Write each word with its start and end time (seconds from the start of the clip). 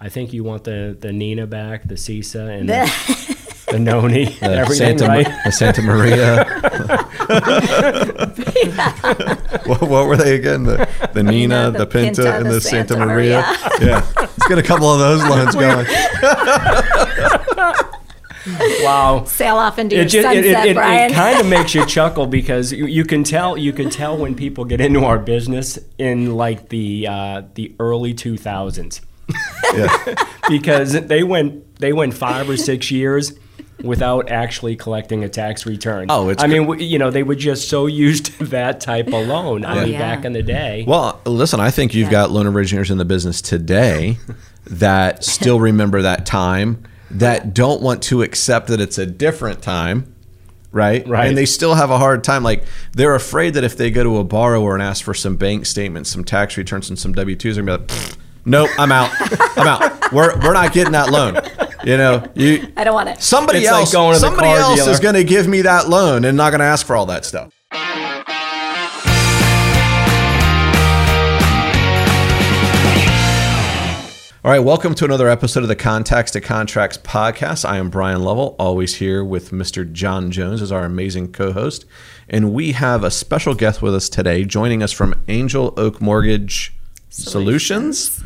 I 0.00 0.08
think 0.08 0.32
you 0.32 0.44
want 0.44 0.64
the 0.64 0.96
the 0.98 1.12
Nina 1.12 1.46
back, 1.46 1.86
the 1.88 1.96
Sisa, 1.96 2.44
and 2.46 2.68
the, 2.68 3.36
the 3.70 3.78
Noni, 3.80 4.36
everything 4.40 4.98
Santa, 4.98 5.06
right. 5.06 5.26
the 5.44 5.50
Santa 5.50 5.82
Maria. 5.82 6.44
what, 9.66 9.82
what 9.82 10.06
were 10.06 10.16
they 10.16 10.36
again? 10.36 10.62
The, 10.64 10.88
the 11.12 11.22
Nina, 11.24 11.70
the, 11.70 11.78
the 11.78 11.86
Pinta, 11.86 12.22
Pinta, 12.22 12.36
and 12.36 12.46
the 12.46 12.54
the 12.54 12.60
Santa, 12.60 12.94
Santa 12.94 13.06
Maria. 13.06 13.40
yeah, 13.80 14.06
let's 14.16 14.46
get 14.46 14.58
a 14.58 14.62
couple 14.62 14.92
of 14.92 14.98
those 15.00 15.22
loans 15.24 15.54
going. 15.54 15.86
Wow. 18.82 19.24
Sail 19.26 19.56
off 19.56 19.78
into 19.78 19.96
your 19.96 20.04
It, 20.06 20.10
sunset, 20.10 20.36
it, 20.36 20.44
it, 20.46 20.76
it, 20.76 21.12
kind 21.12 21.40
of 21.40 21.46
makes 21.46 21.74
you 21.74 21.84
chuckle 21.84 22.26
because 22.26 22.72
you, 22.72 22.86
you 22.86 23.04
can 23.04 23.22
tell 23.24 23.56
you 23.58 23.72
can 23.72 23.90
tell 23.90 24.16
when 24.16 24.34
people 24.34 24.64
get 24.64 24.80
into 24.80 25.04
our 25.04 25.18
business 25.18 25.78
in 25.98 26.34
like 26.34 26.68
the 26.70 27.06
uh, 27.08 27.42
the 27.54 27.74
early 27.78 28.14
2000s 28.14 29.00
Yeah. 29.00 29.06
because 30.48 30.92
they 30.92 31.22
went 31.22 31.76
they 31.78 31.92
went 31.92 32.14
five 32.14 32.48
or 32.48 32.56
six 32.56 32.90
years 32.90 33.32
without 33.82 34.28
actually 34.30 34.76
collecting 34.76 35.24
a 35.24 35.28
tax 35.28 35.64
return. 35.66 36.06
Oh, 36.10 36.28
it's 36.28 36.42
I 36.42 36.46
cr- 36.46 36.52
mean, 36.52 36.62
w- 36.62 36.84
you 36.84 36.98
know, 36.98 37.10
they 37.10 37.22
were 37.22 37.34
just 37.34 37.68
so 37.68 37.86
used 38.06 38.26
to 38.38 38.46
that 38.46 38.80
type 38.80 39.08
of 39.08 39.26
loan. 39.26 39.64
I 39.64 39.84
mean, 39.84 39.92
yeah. 39.92 39.98
back 39.98 40.24
in 40.24 40.32
the 40.32 40.42
day. 40.42 40.84
Well, 40.86 41.20
listen, 41.24 41.60
I 41.60 41.70
think 41.70 41.94
you've 41.94 42.10
got 42.10 42.30
loan 42.30 42.46
originators 42.46 42.90
in 42.90 42.98
the 42.98 43.04
business 43.04 43.40
today 43.40 44.18
that 44.66 45.24
still 45.24 45.60
remember 45.60 46.02
that 46.02 46.26
time, 46.26 46.82
that 47.10 47.54
don't 47.54 47.80
want 47.80 48.02
to 48.04 48.22
accept 48.22 48.68
that 48.68 48.80
it's 48.80 48.98
a 48.98 49.06
different 49.06 49.62
time, 49.62 50.12
right? 50.72 51.06
Right. 51.06 51.28
And 51.28 51.38
they 51.38 51.46
still 51.46 51.74
have 51.74 51.90
a 51.90 51.98
hard 51.98 52.24
time. 52.24 52.42
Like 52.42 52.64
they're 52.92 53.14
afraid 53.14 53.54
that 53.54 53.64
if 53.64 53.76
they 53.76 53.90
go 53.90 54.02
to 54.02 54.18
a 54.18 54.24
borrower 54.24 54.74
and 54.74 54.82
ask 54.82 55.04
for 55.04 55.14
some 55.14 55.36
bank 55.36 55.66
statements, 55.66 56.10
some 56.10 56.24
tax 56.24 56.56
returns, 56.56 56.88
and 56.90 56.98
some 56.98 57.12
W 57.12 57.36
twos, 57.36 57.56
they're 57.56 57.64
gonna 57.64 57.78
be 57.78 57.84
like, 57.84 57.90
"Pfft, 58.00 58.16
"Nope, 58.48 58.70
I'm 58.78 58.90
out. 58.90 59.10
I'm 59.58 59.66
out. 59.66 60.12
We're 60.12 60.34
we're 60.40 60.54
not 60.54 60.72
getting 60.72 60.92
that 60.92 61.10
loan." 61.10 61.38
You 61.84 61.96
know, 61.96 62.24
you 62.34 62.72
I 62.76 62.84
don't 62.84 62.94
want 62.94 63.10
it. 63.10 63.22
somebody 63.22 63.60
It's 63.60 63.70
like 63.70 63.80
else 63.80 63.92
going 63.92 64.14
to 64.14 64.20
the 64.20 64.26
somebody 64.26 64.48
car 64.48 64.58
else 64.58 64.80
dealer. 64.80 64.90
is 64.90 65.00
going 65.00 65.14
to 65.14 65.24
give 65.24 65.46
me 65.46 65.62
that 65.62 65.88
loan 65.88 66.24
and 66.24 66.36
not 66.36 66.50
going 66.50 66.60
to 66.60 66.66
ask 66.66 66.86
for 66.86 66.96
all 66.96 67.06
that 67.06 67.24
stuff. 67.24 67.52
All 74.44 74.52
right, 74.52 74.60
welcome 74.60 74.94
to 74.94 75.04
another 75.04 75.28
episode 75.28 75.62
of 75.62 75.68
the 75.68 75.76
Contacts 75.76 76.30
to 76.30 76.40
Contracts 76.40 76.96
podcast. 76.96 77.68
I 77.68 77.76
am 77.76 77.90
Bryan 77.90 78.22
Lovell, 78.22 78.56
always 78.58 78.94
here 78.94 79.22
with 79.22 79.50
Mr. 79.50 79.90
John 79.92 80.30
Jones 80.30 80.62
as 80.62 80.72
our 80.72 80.84
amazing 80.84 81.32
co-host, 81.32 81.84
and 82.30 82.54
we 82.54 82.72
have 82.72 83.04
a 83.04 83.10
special 83.10 83.54
guest 83.54 83.82
with 83.82 83.94
us 83.94 84.08
today. 84.08 84.44
Joining 84.44 84.82
us 84.82 84.92
from 84.92 85.14
Angel 85.28 85.74
Oak 85.76 86.00
Mortgage 86.00 86.72
Solutions, 87.10 88.22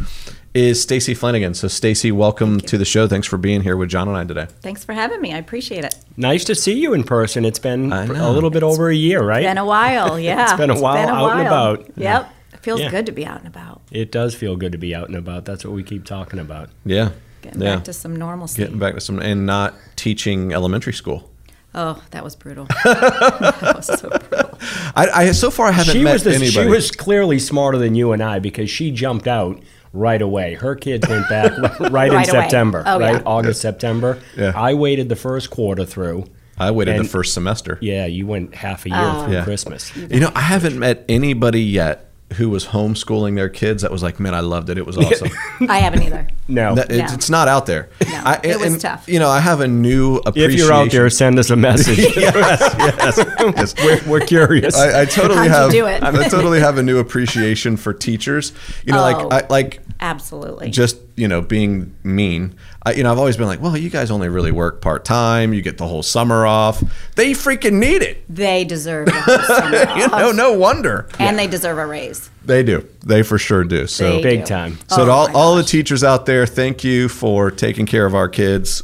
is 0.54 0.82
Stacy 0.82 1.14
Flanigan. 1.14 1.54
So, 1.56 1.68
Stacy, 1.68 2.12
welcome 2.12 2.60
to 2.60 2.76
the 2.76 2.84
show. 2.84 3.06
Thanks 3.08 3.26
for 3.26 3.38
being 3.38 3.62
here 3.62 3.76
with 3.76 3.88
John 3.88 4.08
and 4.08 4.16
I 4.16 4.24
today. 4.24 4.46
Thanks 4.60 4.84
for 4.84 4.92
having 4.92 5.20
me. 5.20 5.32
I 5.32 5.38
appreciate 5.38 5.84
it. 5.84 5.94
nice 6.16 6.44
to 6.44 6.54
see 6.54 6.78
you 6.78 6.92
in 6.92 7.04
person. 7.04 7.44
It's 7.44 7.58
been 7.58 7.92
a 7.92 8.30
little 8.30 8.50
bit 8.50 8.62
over 8.62 8.88
a 8.90 8.94
year, 8.94 9.22
right? 9.22 9.42
Been 9.44 9.56
a 9.58 9.64
while, 9.64 10.18
yeah. 10.20 10.44
It's 10.44 10.52
been 10.54 10.70
a 10.70 10.78
while 10.80 11.08
out 11.08 11.38
and 11.38 11.46
about. 11.46 11.90
Yep. 11.96 12.28
It 12.54 12.60
feels 12.60 12.80
Yeah. 12.80 12.90
good 12.90 13.06
to 13.06 13.12
be 13.12 13.24
out 13.24 13.38
and 13.38 13.46
about. 13.46 13.80
It 13.90 14.12
does 14.12 14.34
feel 14.34 14.56
good 14.56 14.72
to 14.72 14.78
be 14.78 14.94
out 14.94 15.08
and 15.08 15.16
about. 15.16 15.44
That's 15.46 15.64
what 15.64 15.74
we 15.74 15.82
keep 15.82 16.04
talking 16.04 16.38
about. 16.38 16.68
Yeah, 16.84 17.10
Getting 17.40 17.62
yeah. 17.62 17.76
back 17.76 17.84
to 17.84 17.92
some 17.92 18.14
normalcy. 18.16 18.62
Getting 18.62 18.78
back 18.78 18.94
to 18.94 19.00
some 19.00 19.20
and 19.20 19.46
not 19.46 19.74
teaching 19.96 20.52
elementary 20.52 20.92
school. 20.92 21.30
Oh, 21.74 22.02
that 22.10 22.22
was 22.22 22.36
brutal. 22.36 22.66
that 22.84 23.72
was 23.76 23.86
so 23.86 24.08
brutal. 24.10 24.58
I, 24.94 25.08
I 25.14 25.32
so 25.32 25.50
far 25.50 25.66
I 25.68 25.72
haven't 25.72 25.92
She 25.94 26.04
met 26.04 26.12
was 26.14 26.24
the, 26.24 26.30
anybody. 26.30 26.50
she 26.50 26.66
was 26.66 26.90
clearly 26.90 27.38
smarter 27.38 27.78
than 27.78 27.94
you 27.94 28.12
and 28.12 28.22
I 28.22 28.38
because 28.40 28.68
she 28.70 28.90
jumped 28.90 29.26
out 29.26 29.60
right 29.94 30.20
away. 30.20 30.54
Her 30.54 30.74
kids 30.74 31.08
went 31.08 31.28
back 31.28 31.50
right, 31.80 31.80
in 31.80 31.92
Right 31.92 32.12
away. 32.12 32.24
September, 32.24 32.82
Oh, 32.86 32.98
right? 33.00 33.14
yeah. 33.16 33.22
August, 33.24 33.60
September. 33.62 34.20
Yeah. 34.36 34.52
I 34.54 34.74
waited 34.74 35.08
the 35.08 35.16
first 35.16 35.50
quarter 35.50 35.84
through. 35.84 36.24
I 36.58 36.70
waited 36.70 36.96
and- 36.96 37.04
the 37.04 37.08
first 37.08 37.32
semester. 37.34 37.78
Yeah, 37.80 38.04
you 38.06 38.26
went 38.26 38.54
half 38.54 38.84
a 38.86 38.90
year 38.90 38.98
Oh. 39.00 39.24
through 39.24 39.34
Yeah. 39.34 39.44
Christmas. 39.44 39.94
You 39.96 40.20
know, 40.20 40.30
I 40.34 40.42
haven't 40.42 40.78
met 40.78 41.04
anybody 41.08 41.62
yet 41.62 42.11
who 42.32 42.50
was 42.50 42.66
homeschooling 42.66 43.36
their 43.36 43.48
kids 43.48 43.82
that 43.82 43.90
was 43.90 44.02
like, 44.02 44.18
man, 44.20 44.34
I 44.34 44.40
loved 44.40 44.68
it. 44.70 44.78
It 44.78 44.86
was 44.86 44.96
awesome. 44.98 45.28
I 45.68 45.78
haven't 45.78 46.02
either. 46.02 46.28
No. 46.48 46.74
That- 46.74 46.90
it's, 46.90 47.10
No. 47.10 47.14
it's 47.14 47.30
not 47.30 47.48
out 47.48 47.64
there. 47.66 47.88
No, 48.04 48.20
I, 48.24 48.40
it 48.42 48.60
was 48.60 48.72
and, 48.72 48.80
tough. 48.80 49.08
You 49.08 49.18
know, 49.20 49.28
I 49.28 49.40
have 49.40 49.60
a 49.60 49.68
new 49.68 50.16
appreciation. 50.16 50.50
if 50.52 50.58
you're 50.58 50.72
out 50.72 50.90
there, 50.90 51.08
send 51.08 51.38
us 51.38 51.48
a 51.50 51.56
message. 51.56 51.98
yes, 52.16 53.74
we're, 53.82 54.00
we're 54.06 54.20
curious. 54.26 54.76
I, 54.76 55.02
I 55.02 55.04
totally 55.04 55.48
How'd 55.48 55.72
you 55.72 55.84
have. 55.86 56.00
do 56.02 56.06
it? 56.06 56.22
I 56.22 56.28
totally 56.28 56.60
have 56.60 56.78
a 56.78 56.82
new 56.82 56.98
appreciation 56.98 57.76
for 57.76 57.94
teachers. 57.94 58.52
You 58.84 58.92
know, 58.92 58.98
Oh. 58.98 59.28
like 59.28 59.44
I, 59.44 59.46
like 59.48 59.80
Absolutely. 60.02 60.68
just 60.70 60.96
you 61.16 61.28
know 61.28 61.40
being 61.40 61.94
mean 62.02 62.54
I, 62.84 62.94
you 62.94 63.04
know 63.04 63.12
i've 63.12 63.18
always 63.18 63.36
been 63.36 63.46
like 63.46 63.60
well 63.60 63.76
you 63.76 63.88
guys 63.88 64.10
only 64.10 64.28
really 64.28 64.50
work 64.50 64.80
part-time 64.82 65.54
you 65.54 65.62
get 65.62 65.78
the 65.78 65.86
whole 65.86 66.02
summer 66.02 66.44
off 66.44 66.82
they 67.14 67.32
freaking 67.32 67.74
need 67.74 68.02
it 68.02 68.24
they 68.28 68.64
deserve 68.64 69.06
the 69.06 69.12
whole 69.12 69.38
summer 69.38 69.76
you 69.98 70.04
off. 70.06 70.10
know 70.12 70.32
no 70.32 70.52
wonder 70.54 71.08
And 71.20 71.38
they 71.38 71.46
deserve 71.46 71.78
a 71.78 71.86
raise. 71.86 72.30
they 72.44 72.62
do 72.64 72.86
they 73.06 73.22
for 73.22 73.38
sure 73.38 73.62
do 73.62 73.86
so 73.86 74.16
They 74.16 74.22
Big 74.22 74.40
do. 74.40 74.46
time. 74.46 74.78
so 74.88 75.02
Oh 75.02 75.06
to 75.06 75.10
all, 75.12 75.28
my 75.28 75.34
all 75.34 75.54
the 75.54 75.62
teachers 75.62 76.02
out 76.02 76.26
there 76.26 76.46
thank 76.46 76.82
you 76.82 77.08
for 77.08 77.50
taking 77.52 77.86
care 77.86 78.04
of 78.06 78.14
our 78.16 78.28
kids 78.28 78.82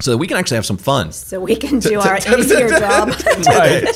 so 0.00 0.12
that 0.12 0.18
we 0.18 0.26
can 0.26 0.36
actually 0.36 0.56
have 0.56 0.66
some 0.66 0.76
fun 0.76 1.12
So 1.12 1.40
we 1.40 1.56
can 1.56 1.78
do 1.80 1.98
our 2.08 2.18
easier 2.18 2.68
job. 2.68 3.08
Right. 3.46 3.86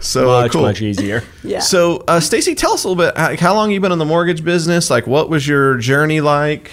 so 0.00 0.30
uh, 0.30 0.42
Much, 0.42 0.52
cool 0.52 0.62
much 0.62 0.80
easier. 0.82 1.22
Yeah. 1.42 1.60
so 1.60 2.04
uh, 2.08 2.20
stacy 2.20 2.54
tell 2.54 2.72
us 2.72 2.84
a 2.84 2.88
little 2.88 3.04
bit 3.04 3.40
how 3.40 3.54
long 3.54 3.70
you 3.70 3.80
been 3.80 3.92
in 3.92 3.98
the 3.98 4.04
mortgage 4.04 4.44
business 4.44 4.90
like 4.90 5.06
what 5.06 5.28
was 5.28 5.46
your 5.46 5.76
journey 5.78 6.20
like 6.20 6.70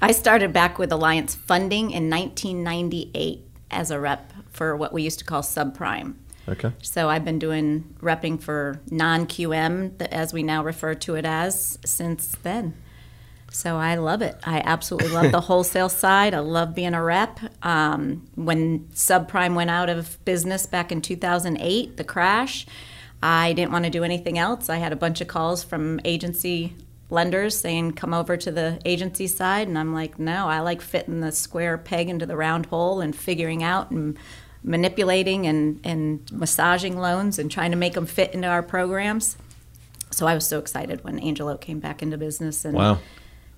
I 0.00 0.12
started 0.12 0.52
back 0.52 0.78
with 0.78 0.92
Alliance 0.92 1.34
Funding 1.34 1.90
in 1.90 2.08
1998 2.08 3.44
as 3.70 3.90
a 3.90 3.98
rep 3.98 4.32
for 4.50 4.76
what 4.76 4.92
we 4.92 5.02
used 5.02 5.18
to 5.18 5.24
call 5.24 5.42
subprime. 5.42 6.14
okay 6.48 6.72
So 6.82 7.08
I've 7.08 7.24
been 7.24 7.38
doing 7.40 7.94
repping 8.00 8.40
for 8.40 8.80
non 8.90 9.26
QM, 9.26 10.00
as 10.02 10.32
we 10.32 10.42
now 10.42 10.62
refer 10.62 10.94
to 10.94 11.14
it 11.16 11.24
as, 11.24 11.78
since 11.84 12.36
then. 12.42 12.74
So 13.50 13.76
I 13.76 13.94
love 13.96 14.22
it. 14.22 14.36
I 14.44 14.60
absolutely 14.64 15.10
love 15.10 15.32
the 15.32 15.40
wholesale 15.48 15.88
side. 15.88 16.34
I 16.34 16.40
love 16.40 16.74
being 16.74 16.94
a 16.94 17.02
rep. 17.02 17.40
Um, 17.62 18.28
when 18.34 18.80
subprime 18.94 19.54
went 19.54 19.70
out 19.70 19.88
of 19.88 20.22
business 20.24 20.66
back 20.66 20.92
in 20.92 21.00
2008, 21.00 21.96
the 21.96 22.04
crash, 22.04 22.66
I 23.22 23.54
didn't 23.54 23.72
want 23.72 23.84
to 23.84 23.90
do 23.90 24.04
anything 24.04 24.38
else. 24.38 24.68
I 24.68 24.76
had 24.76 24.92
a 24.92 24.96
bunch 24.96 25.20
of 25.20 25.28
calls 25.28 25.64
from 25.64 26.00
agency 26.04 26.74
lenders 27.10 27.58
saying, 27.58 27.92
come 27.92 28.12
over 28.12 28.36
to 28.36 28.50
the 28.50 28.80
agency 28.84 29.26
side. 29.26 29.66
And 29.66 29.78
I'm 29.78 29.94
like, 29.94 30.18
no, 30.18 30.46
I 30.46 30.60
like 30.60 30.82
fitting 30.82 31.20
the 31.20 31.32
square 31.32 31.78
peg 31.78 32.10
into 32.10 32.26
the 32.26 32.36
round 32.36 32.66
hole 32.66 33.00
and 33.00 33.16
figuring 33.16 33.62
out 33.62 33.90
and 33.90 34.18
manipulating 34.62 35.46
and, 35.46 35.80
and 35.84 36.30
massaging 36.30 36.98
loans 36.98 37.38
and 37.38 37.50
trying 37.50 37.70
to 37.70 37.76
make 37.78 37.94
them 37.94 38.06
fit 38.06 38.34
into 38.34 38.46
our 38.46 38.62
programs. 38.62 39.38
So 40.10 40.26
I 40.26 40.34
was 40.34 40.46
so 40.46 40.58
excited 40.58 41.02
when 41.02 41.18
Angel 41.18 41.48
Oak 41.48 41.62
came 41.62 41.80
back 41.80 42.02
into 42.02 42.18
business. 42.18 42.66
And 42.66 42.74
wow 42.74 42.98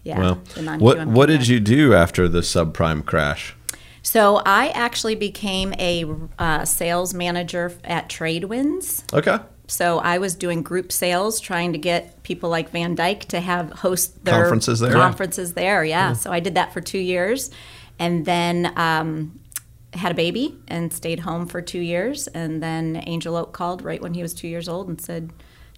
yeah, 0.03 0.19
well 0.19 0.34
what 0.78 1.06
what 1.06 1.27
did 1.27 1.47
you 1.47 1.61
do 1.61 1.94
after 1.94 2.28
the 2.28 2.41
subprime 2.41 3.05
crash 3.05 3.55
So 4.03 4.41
I 4.47 4.69
actually 4.69 5.15
became 5.15 5.75
a 5.78 6.05
uh, 6.38 6.65
sales 6.65 7.12
manager 7.12 7.72
at 7.84 8.09
Tradewinds. 8.09 9.05
okay 9.12 9.38
So 9.66 9.99
I 10.00 10.19
was 10.19 10.34
doing 10.34 10.62
group 10.62 10.91
sales, 10.91 11.38
trying 11.38 11.72
to 11.72 11.78
get 11.78 12.22
people 12.22 12.50
like 12.50 12.71
Van 12.71 12.97
Dyk 12.97 13.21
to 13.27 13.41
have 13.41 13.71
host 13.71 14.25
their 14.25 14.43
Conferences 14.43 14.81
there? 14.81 14.93
Conferences 14.93 15.53
there, 15.55 15.84
yeah. 15.84 16.15
So 16.15 16.32
I 16.32 16.41
did 16.41 16.55
that 16.56 16.72
for 16.72 16.81
two 16.81 16.99
years, 16.99 17.50
and 17.99 18.25
then 18.25 18.72
um, 18.77 19.38
had 19.93 20.12
a 20.12 20.15
baby 20.15 20.56
and 20.67 20.93
stayed 20.93 21.21
home 21.21 21.47
for 21.47 21.62
two 21.62 21.81
years. 21.81 22.27
And 22.28 22.62
then 22.62 23.03
Angel 23.06 23.37
Oak 23.37 23.53
called 23.53 23.82
right 23.82 24.00
when 24.03 24.15
he 24.15 24.22
was 24.22 24.34
two 24.34 24.49
years 24.49 24.69
old 24.69 24.88
and 24.88 25.00
said, 25.00 25.31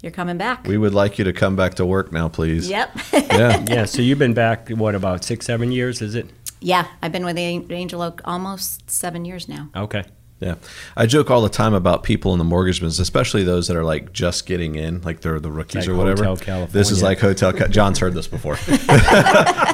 "You're 0.03 0.13
coming 0.13 0.37
back." 0.37 0.67
We 0.67 0.77
would 0.77 0.93
like 0.95 1.19
you 1.19 1.25
to 1.25 1.33
come 1.33 1.57
back 1.57 1.75
to 1.75 1.87
work 1.87 2.13
now, 2.13 2.29
please. 2.29 2.69
yep. 2.69 2.91
Yeah. 3.13 3.65
Yeah, 3.69 3.85
so 3.87 4.03
you've 4.03 4.19
been 4.19 4.35
back, 4.35 4.69
what, 4.69 4.95
about 4.95 5.25
six, 5.25 5.47
seven 5.47 5.73
years, 5.73 6.03
is 6.03 6.15
it? 6.15 6.27
yeah, 6.61 6.87
I've 7.01 7.11
been 7.13 7.25
with 7.25 7.39
Angel 7.39 8.03
Oak 8.03 8.21
almost 8.25 8.89
seven 8.91 9.25
years 9.25 9.49
now. 9.49 9.69
Okay. 9.75 10.05
Yeah. 10.43 10.57
I 10.97 11.07
joke 11.07 11.31
all 11.31 11.41
the 11.41 11.49
time 11.49 11.73
about 11.73 12.03
people 12.03 12.33
in 12.33 12.39
the 12.39 12.45
mortgage 12.45 12.81
business, 12.81 12.99
especially 12.99 13.45
those 13.45 13.69
that 13.69 13.77
are 13.77 13.85
like 13.85 14.13
just 14.13 14.45
getting 14.45 14.75
in, 14.75 15.01
like 15.03 15.21
they're 15.21 15.39
the 15.39 15.53
rookies 15.53 15.87
Like 15.87 15.89
or 15.89 15.97
whatever. 15.97 16.25
Hotel 16.25 16.67
This 16.67 16.91
is 16.91 17.01
like 17.01 17.21
Hotel 17.21 17.53
Ca- 17.53 17.69
John's 17.69 18.01
heard 18.01 18.13
this 18.15 18.27
before. 18.27 18.57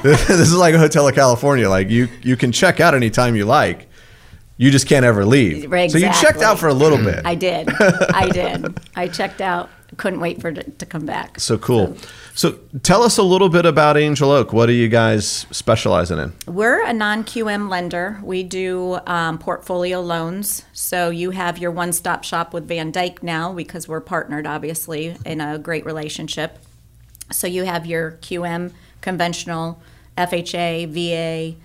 this 0.03 0.29
is 0.29 0.55
like 0.55 0.75
a 0.75 0.79
Hotel 0.79 1.09
of 1.09 1.15
California. 1.15 1.71
Like 1.71 1.89
you 1.89 2.09
you 2.23 2.37
can 2.37 2.53
check 2.53 2.81
out 2.81 2.95
anytime 2.95 3.35
you 3.35 3.47
like. 3.47 3.89
You 4.59 4.71
just 4.71 4.87
can't 4.89 5.05
ever 5.07 5.25
leave. 5.25 5.71
Right, 5.71 5.91
So 5.91 5.99
you 5.99 6.13
checked 6.21 6.43
out 6.43 6.59
for 6.59 6.67
a 6.69 6.75
little 6.75 6.99
bit. 6.99 7.25
I 7.25 7.35
did. 7.37 7.69
I 7.81 8.29
did. 8.29 8.79
I 8.97 9.07
checked 9.09 9.41
out. 9.41 9.71
Couldn't 9.97 10.21
wait 10.21 10.41
for 10.41 10.49
it 10.49 10.79
to 10.79 10.87
come 10.87 11.07
back. 11.07 11.41
so 11.41 11.57
cool. 11.57 11.97
So 12.35 12.59
tell 12.83 13.03
us 13.03 13.17
a 13.17 13.23
little 13.23 13.49
bit 13.49 13.65
about 13.65 13.97
Angel 13.97 14.31
Oak. 14.31 14.53
What 14.53 14.69
are 14.69 14.73
you 14.73 14.89
guys 14.89 15.47
specializing 15.51 16.19
in? 16.19 16.33
We're 16.47 16.85
a 16.85 16.93
non 16.93 17.25
QM 17.25 17.69
lender. 17.71 18.21
We 18.23 18.43
do 18.43 18.99
um, 19.07 19.39
portfolio 19.39 20.01
loans. 20.01 20.65
So 20.73 21.11
you 21.11 21.31
have 21.31 21.59
your 21.59 21.71
one 21.71 21.93
stop 21.93 22.23
shop 22.23 22.53
with 22.53 22.69
Van 22.69 22.93
Dyk 22.93 23.23
now 23.23 23.53
because 23.53 23.89
we're 23.89 24.01
partnered, 24.01 24.47
obviously, 24.47 25.17
in 25.25 25.41
a 25.41 25.59
great 25.59 25.87
relationship. 25.87 26.59
So 27.33 27.47
you 27.47 27.65
have 27.65 27.87
your 27.87 28.13
QM 28.21 28.73
conventional 29.01 29.81
FHA, 30.17 30.89
VA, 30.89 31.57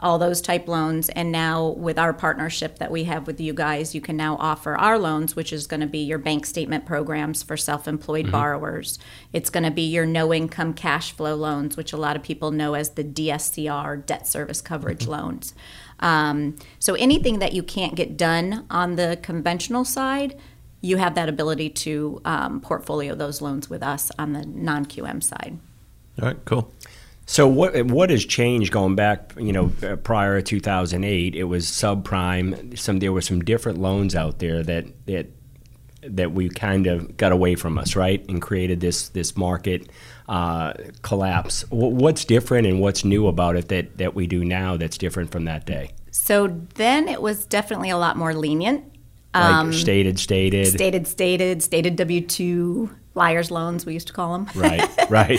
all 0.00 0.18
those 0.18 0.40
type 0.40 0.66
loans. 0.66 1.08
And 1.10 1.30
now 1.30 1.68
with 1.68 1.98
our 1.98 2.12
partnership 2.12 2.78
that 2.78 2.90
we 2.90 3.04
have 3.04 3.26
with 3.26 3.40
you 3.40 3.52
guys, 3.52 3.94
you 3.94 4.00
can 4.00 4.16
now 4.16 4.36
offer 4.36 4.76
our 4.76 4.98
loans, 4.98 5.36
which 5.36 5.52
is 5.52 5.66
going 5.66 5.80
to 5.80 5.86
be 5.86 5.98
your 5.98 6.18
bank 6.18 6.46
statement 6.46 6.86
programs 6.86 7.42
for 7.42 7.56
self 7.56 7.86
employed 7.86 8.32
borrowers. 8.32 8.98
It's 9.32 9.50
going 9.50 9.64
to 9.64 9.70
be 9.70 9.82
your 9.82 10.06
no 10.06 10.32
income 10.32 10.74
cash 10.74 11.12
flow 11.12 11.34
loans, 11.34 11.76
which 11.76 11.92
a 11.92 11.96
lot 11.96 12.16
of 12.16 12.22
people 12.22 12.50
know 12.50 12.74
as 12.74 12.90
the 12.90 13.04
DSCR, 13.04 14.04
debt 14.04 14.26
service 14.26 14.60
coverage 14.60 15.06
loans. 15.06 15.54
Um, 16.00 16.56
so 16.78 16.94
anything 16.94 17.38
that 17.38 17.52
you 17.52 17.62
can't 17.62 17.94
get 17.94 18.16
done 18.16 18.66
on 18.70 18.96
the 18.96 19.18
conventional 19.22 19.84
side, 19.84 20.38
you 20.80 20.96
have 20.96 21.14
that 21.14 21.28
ability 21.28 21.70
to 21.70 22.20
um, 22.24 22.60
portfolio 22.60 23.14
those 23.14 23.42
loans 23.42 23.68
with 23.68 23.82
us 23.82 24.10
on 24.18 24.32
the 24.32 24.44
non 24.46 24.86
QM 24.86 25.22
side. 25.22 25.58
All 26.20 26.28
right, 26.28 26.44
cool. 26.44 26.72
So 27.30 27.46
what 27.46 27.86
what 27.86 28.10
has 28.10 28.24
changed 28.24 28.72
going 28.72 28.96
back? 28.96 29.34
You 29.38 29.52
know, 29.52 29.72
uh, 29.84 29.94
prior 29.94 30.40
to 30.40 30.42
2008, 30.42 31.36
it 31.36 31.44
was 31.44 31.64
subprime. 31.66 32.76
Some 32.76 32.98
there 32.98 33.12
were 33.12 33.20
some 33.20 33.40
different 33.40 33.78
loans 33.78 34.16
out 34.16 34.40
there 34.40 34.64
that 34.64 34.86
that 35.06 35.26
that 36.02 36.32
we 36.32 36.48
kind 36.48 36.88
of 36.88 37.16
got 37.16 37.30
away 37.30 37.54
from 37.54 37.78
us, 37.78 37.94
right, 37.94 38.28
and 38.28 38.42
created 38.42 38.80
this 38.80 39.10
this 39.10 39.36
market 39.36 39.88
uh, 40.28 40.72
collapse. 41.02 41.62
Wh- 41.68 41.94
What's 42.02 42.24
different 42.24 42.66
and 42.66 42.80
what's 42.80 43.04
new 43.04 43.28
about 43.28 43.54
it 43.54 43.68
that 43.68 43.96
that 43.98 44.16
we 44.16 44.26
do 44.26 44.44
now 44.44 44.76
that's 44.76 44.98
different 44.98 45.30
from 45.30 45.44
that 45.44 45.64
day? 45.66 45.92
So 46.10 46.48
then 46.74 47.06
it 47.06 47.22
was 47.22 47.46
definitely 47.46 47.90
a 47.90 47.96
lot 47.96 48.16
more 48.16 48.34
lenient. 48.34 48.82
Like 49.32 49.72
stated, 49.72 50.18
stated, 50.18 50.66
Stated, 50.66 51.06
stated, 51.06 51.62
stated 51.62 51.94
W 51.94 52.20
2 52.22 52.90
liars 53.14 53.52
loans, 53.52 53.86
we 53.86 53.94
used 53.94 54.08
to 54.08 54.12
call 54.12 54.32
them. 54.32 54.48
right, 54.56 54.90
right. 55.08 55.38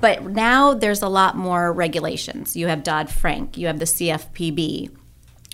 But 0.00 0.24
now 0.24 0.74
there's 0.74 1.02
a 1.02 1.08
lot 1.08 1.36
more 1.36 1.72
regulations. 1.72 2.56
You 2.56 2.68
have 2.68 2.82
Dodd 2.82 3.10
Frank, 3.10 3.58
you 3.58 3.66
have 3.66 3.78
the 3.78 3.84
CFPB. 3.84 4.96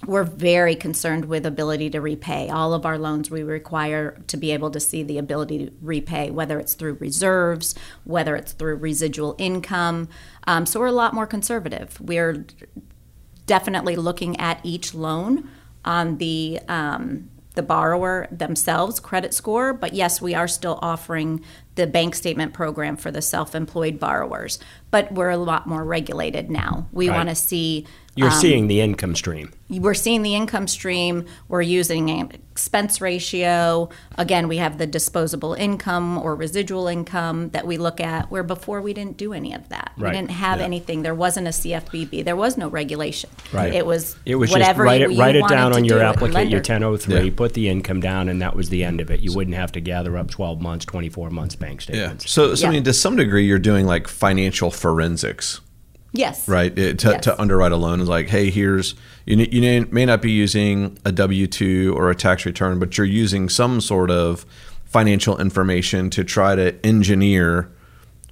We're 0.06 0.24
very 0.24 0.76
concerned 0.76 1.24
with 1.24 1.46
ability 1.46 1.90
to 1.90 2.00
repay. 2.00 2.50
All 2.50 2.74
of 2.74 2.84
our 2.84 2.98
loans 2.98 3.30
we 3.30 3.42
require 3.42 4.22
to 4.26 4.36
be 4.36 4.52
able 4.52 4.70
to 4.70 4.78
see 4.78 5.02
the 5.02 5.18
ability 5.18 5.66
to 5.66 5.72
repay, 5.80 6.30
whether 6.30 6.60
it's 6.60 6.74
through 6.74 6.98
reserves, 7.00 7.74
whether 8.04 8.36
it's 8.36 8.52
through 8.52 8.76
residual 8.76 9.34
income. 9.38 10.08
Um, 10.46 10.66
so 10.66 10.80
we're 10.80 10.86
a 10.86 10.92
lot 10.92 11.14
more 11.14 11.26
conservative. 11.26 11.98
We're 12.00 12.44
definitely 13.46 13.96
looking 13.96 14.38
at 14.38 14.60
each 14.62 14.94
loan 14.94 15.48
on 15.84 16.18
the 16.18 16.60
um, 16.68 17.30
the 17.54 17.62
borrower 17.62 18.28
themselves 18.30 19.00
credit 19.00 19.32
score 19.32 19.72
but 19.72 19.94
yes 19.94 20.20
we 20.20 20.34
are 20.34 20.46
still 20.46 20.78
offering 20.82 21.42
the 21.76 21.86
bank 21.86 22.14
statement 22.14 22.52
program 22.52 22.96
for 22.96 23.10
the 23.10 23.22
self-employed 23.22 23.98
borrowers 24.00 24.58
but 24.90 25.10
we're 25.12 25.30
a 25.30 25.36
lot 25.36 25.66
more 25.66 25.84
regulated 25.84 26.50
now 26.50 26.86
we 26.92 27.08
Right. 27.08 27.16
want 27.16 27.28
to 27.28 27.34
see 27.34 27.86
You're 28.14 28.30
um, 28.30 28.40
seeing 28.40 28.66
the 28.68 28.80
income 28.80 29.14
stream. 29.14 29.52
we're 29.68 29.94
seeing 29.94 30.22
the 30.22 30.34
income 30.34 30.66
stream 30.68 31.24
we're 31.48 31.62
using 31.62 32.10
an 32.10 32.30
expense 32.52 33.00
ratio 33.02 33.90
again 34.16 34.48
we 34.48 34.56
have 34.56 34.78
the 34.78 34.86
disposable 34.86 35.52
income 35.54 36.16
or 36.18 36.34
residual 36.34 36.88
income 36.88 37.50
that 37.50 37.66
we 37.66 37.76
look 37.76 38.00
at 38.00 38.30
where 38.30 38.42
before 38.42 38.80
we 38.80 38.94
didn't 38.94 39.16
do 39.18 39.32
any 39.34 39.52
of 39.52 39.68
that 39.68 39.92
Right. 39.98 40.12
we 40.12 40.18
didn't 40.18 40.30
have 40.32 40.60
anything 40.60 41.02
there 41.02 41.14
wasn't 41.14 41.46
a 41.46 41.50
CFPB 41.50 42.24
there 42.24 42.36
was 42.36 42.56
no 42.56 42.68
regulation 42.68 43.28
Right. 43.52 43.74
it 43.74 43.84
was 43.84 44.16
It 44.24 44.36
was 44.36 44.50
whatever 44.50 44.84
just 44.84 44.86
write 44.86 45.00
you 45.02 45.10
it, 45.10 45.18
write 45.18 45.36
it 45.36 45.46
down 45.48 45.74
on 45.74 45.84
your 45.84 45.98
do 45.98 46.04
it, 46.04 46.08
application, 46.08 46.50
your 46.50 46.60
lender. 46.60 46.62
1003, 46.62 47.24
Yeah. 47.26 47.30
put 47.36 47.52
the 47.54 47.68
income 47.68 48.00
down, 48.00 48.28
and 48.30 48.40
that 48.40 48.56
was 48.56 48.68
the 48.70 48.82
end 48.84 49.00
of 49.00 49.10
it. 49.10 49.20
You 49.20 49.34
wouldn't 49.34 49.56
have 49.56 49.72
to 49.72 49.80
gather 49.80 50.16
up 50.16 50.30
12 50.30 50.60
months, 50.60 50.84
24 50.86 51.30
months 51.30 51.54
bank 51.66 51.86
Yeah. 51.88 51.94
statements. 51.96 52.30
So, 52.30 52.54
so 52.54 52.68
I 52.68 52.70
mean, 52.70 52.84
to 52.84 52.92
some 52.92 53.16
degree, 53.16 53.46
you're 53.46 53.58
doing 53.58 53.86
like 53.86 54.08
financial 54.08 54.70
forensics, 54.70 55.60
yes 56.12 56.48
right? 56.48 56.76
It, 56.78 56.98
to, 57.00 57.10
Yes. 57.10 57.24
to 57.24 57.40
underwrite 57.40 57.72
a 57.72 57.76
loan 57.76 58.00
is 58.00 58.08
like, 58.08 58.28
hey, 58.28 58.50
here's 58.50 58.94
you. 59.26 59.36
You 59.36 59.86
may 59.90 60.06
not 60.06 60.22
be 60.22 60.30
using 60.30 60.98
a 61.04 61.12
W 61.12 61.46
two 61.46 61.94
or 61.96 62.10
a 62.10 62.14
tax 62.14 62.46
return, 62.46 62.78
but 62.78 62.96
you're 62.96 63.06
using 63.06 63.48
some 63.48 63.80
sort 63.80 64.10
of 64.10 64.46
financial 64.84 65.38
information 65.38 66.10
to 66.10 66.24
try 66.24 66.54
to 66.54 66.74
engineer 66.86 67.70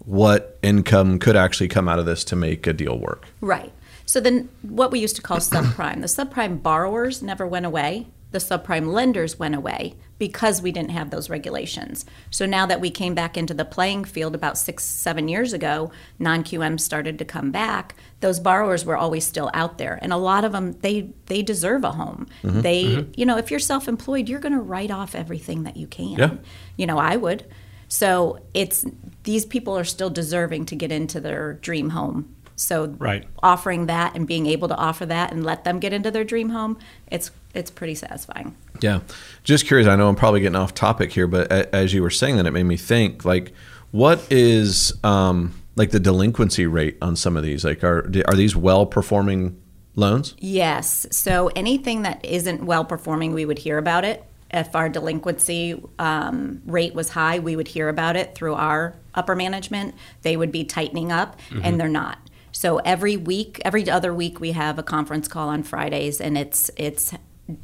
what 0.05 0.59
income 0.63 1.19
could 1.19 1.37
actually 1.37 1.69
come 1.69 1.89
out 1.89 1.99
of 1.99 2.07
this 2.07 2.25
to 2.25 2.37
make 2.37 2.67
a 2.67 2.73
deal 2.73 2.99
work. 2.99 3.27
Right. 3.41 3.73
So 4.07 4.21
then 4.21 4.49
what 4.63 4.91
we 4.93 5.01
used 5.01 5.17
to 5.17 5.23
call 5.23 5.39
subprime, 5.39 6.01
the 6.03 6.07
subprime 6.07 6.63
borrowers 6.63 7.23
never 7.23 7.47
went 7.47 7.67
away. 7.67 8.07
The 8.35 8.41
subprime 8.41 8.93
lenders 8.93 9.39
went 9.39 9.55
away 9.55 9.95
because 10.19 10.61
we 10.61 10.73
didn't 10.73 10.91
have 10.91 11.11
those 11.11 11.31
regulations. 11.31 12.05
So 12.33 12.47
now 12.47 12.67
that 12.67 12.81
we 12.81 12.91
came 12.91 13.15
back 13.15 13.37
into 13.37 13.55
the 13.55 13.65
playing 13.65 14.03
field 14.07 14.35
about 14.35 14.59
six, 14.59 14.83
seven 14.83 15.29
years 15.29 15.53
ago, 15.53 15.93
non 16.19 16.43
QM 16.43 16.81
started 16.81 17.17
to 17.21 17.25
come 17.25 17.53
back. 17.53 17.95
Those 18.19 18.41
borrowers 18.41 18.85
were 18.85 18.97
always 18.97 19.25
still 19.25 19.53
out 19.55 19.79
there, 19.79 20.01
and 20.03 20.13
a 20.13 20.17
lot 20.17 20.45
of 20.45 20.51
them 20.51 20.73
they 20.81 21.11
they 21.27 21.43
deserve 21.43 21.85
a 21.85 21.93
home. 21.93 22.27
Mm-hmm. 22.43 22.61
They, 22.63 22.85
mm-hmm. 22.85 23.13
you 23.15 23.25
know, 23.25 23.39
if 23.39 23.53
you're 23.53 23.61
self-employed, 23.61 24.29
you're 24.29 24.41
going 24.41 24.53
to 24.53 24.61
write 24.61 24.91
off 24.91 25.15
everything 25.15 25.63
that 25.63 25.77
you 25.77 25.87
can. 25.87 26.19
Yeah. 26.19 26.35
You 26.77 26.87
know, 26.87 26.99
I 26.99 27.15
would. 27.15 27.47
So 27.87 28.41
it's 28.53 28.85
these 29.23 29.47
people 29.47 29.79
are 29.79 29.85
still 29.85 30.11
deserving 30.11 30.67
to 30.67 30.75
get 30.75 30.91
into 30.91 31.21
their 31.21 31.53
dream 31.53 31.91
home. 31.91 32.35
So 32.57 32.97
Right. 32.99 33.29
offering 33.45 33.87
that 33.87 34.17
and 34.17 34.27
being 34.27 34.47
able 34.47 34.67
to 34.67 34.77
offer 34.77 35.07
that 35.07 35.33
and 35.33 35.45
let 35.45 35.63
them 35.63 35.79
get 35.79 35.93
into 35.93 36.11
their 36.11 36.25
dream 36.25 36.49
home, 36.49 36.79
it's 37.07 37.31
it's 37.55 37.71
pretty 37.71 37.95
satisfying. 37.95 38.57
Yeah. 38.81 39.01
Just 39.45 39.67
curious. 39.67 39.87
I 39.89 39.97
know 39.97 40.09
I'm 40.09 40.17
probably 40.17 40.41
getting 40.41 40.57
off 40.57 40.75
topic 40.75 41.13
here, 41.13 41.27
but 41.27 41.51
a, 41.51 41.75
as 41.75 41.95
you 41.95 42.03
were 42.03 42.11
saying 42.11 42.37
that, 42.37 42.47
it 42.47 42.51
made 42.51 42.65
me 42.65 42.77
think 42.77 43.25
like, 43.25 43.53
what 43.93 44.27
is 44.31 44.93
um, 45.05 45.55
like 45.77 45.91
the 45.91 46.01
delinquency 46.01 46.67
rate 46.67 46.99
on 47.01 47.17
some 47.17 47.37
of 47.37 47.45
these? 47.45 47.65
Like, 47.65 47.85
are 47.85 48.11
are 48.27 48.35
these 48.35 48.57
well 48.57 48.87
performing 48.87 49.61
loans? 49.95 50.35
Yes. 50.39 51.07
So 51.11 51.51
anything 51.55 52.03
that 52.03 52.25
isn't 52.25 52.65
well 52.65 52.85
performing, 52.85 53.35
we 53.35 53.47
would 53.47 53.59
hear 53.59 53.79
about 53.79 54.05
it. 54.05 54.25
If 54.51 54.75
our 54.77 54.89
delinquency 54.89 55.83
um, 55.99 56.63
rate 56.65 56.95
was 56.95 57.09
high, 57.09 57.39
we 57.41 57.57
would 57.57 57.69
hear 57.69 57.89
about 57.89 58.17
it 58.17 58.35
through 58.35 58.55
our 58.55 58.95
upper 59.15 59.35
management. 59.35 59.95
They 60.23 60.37
would 60.37 60.53
be 60.53 60.65
tightening 60.65 61.11
up, 61.11 61.41
and 61.63 61.81
they're 61.81 61.89
not. 61.89 62.19
So 62.53 62.79
every 62.79 63.17
week, 63.17 63.61
every 63.65 63.91
other 63.91 64.15
week, 64.15 64.39
we 64.39 64.53
have 64.53 64.79
a 64.79 64.85
conference 64.85 65.27
call 65.27 65.49
on 65.49 65.63
Fridays, 65.65 66.21
and 66.21 66.39
it's 66.39 66.71
it's. 66.77 67.15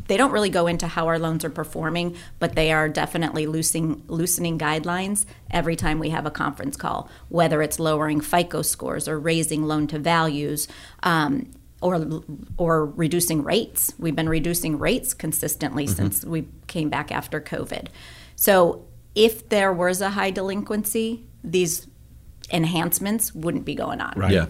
They 0.09 0.17
don't 0.17 0.33
really 0.33 0.51
go 0.51 0.67
into 0.67 0.87
how 0.87 1.07
our 1.07 1.19
loans 1.19 1.45
are 1.45 1.51
performing, 1.51 2.17
but 2.39 2.55
they 2.55 2.71
are 2.71 2.89
definitely 2.89 3.47
loosening 3.47 4.03
loosening 4.09 4.59
guidelines 4.59 5.25
every 5.51 5.77
time 5.77 5.99
we 5.99 6.11
have 6.11 6.27
a 6.27 6.31
conference 6.31 6.77
call. 6.77 7.09
Whether 7.29 7.63
it's 7.63 7.79
lowering 7.79 8.21
FICO 8.21 8.63
scores 8.63 9.09
or 9.09 9.19
raising 9.19 9.65
loan 9.65 9.87
to 9.89 9.99
values, 9.99 10.69
um, 11.03 11.51
or 11.81 12.23
or 12.57 12.87
reducing 12.87 13.43
rates. 13.43 13.95
We've 13.99 14.17
been 14.17 14.29
reducing 14.29 14.79
rates 14.79 15.15
consistently 15.15 15.87
since 15.87 16.25
we 16.25 16.47
came 16.67 16.91
back 16.91 17.11
after 17.11 17.41
COVID. 17.41 17.89
So 18.37 18.85
if 19.15 19.49
there 19.49 19.73
was 19.73 20.01
a 20.01 20.11
high 20.11 20.31
delinquency, 20.31 21.25
these 21.43 21.87
enhancements 22.53 23.35
wouldn't 23.35 23.65
be 23.65 23.75
going 23.75 24.01
on. 24.01 24.13
Right. 24.17 24.33
Yeah. 24.33 24.47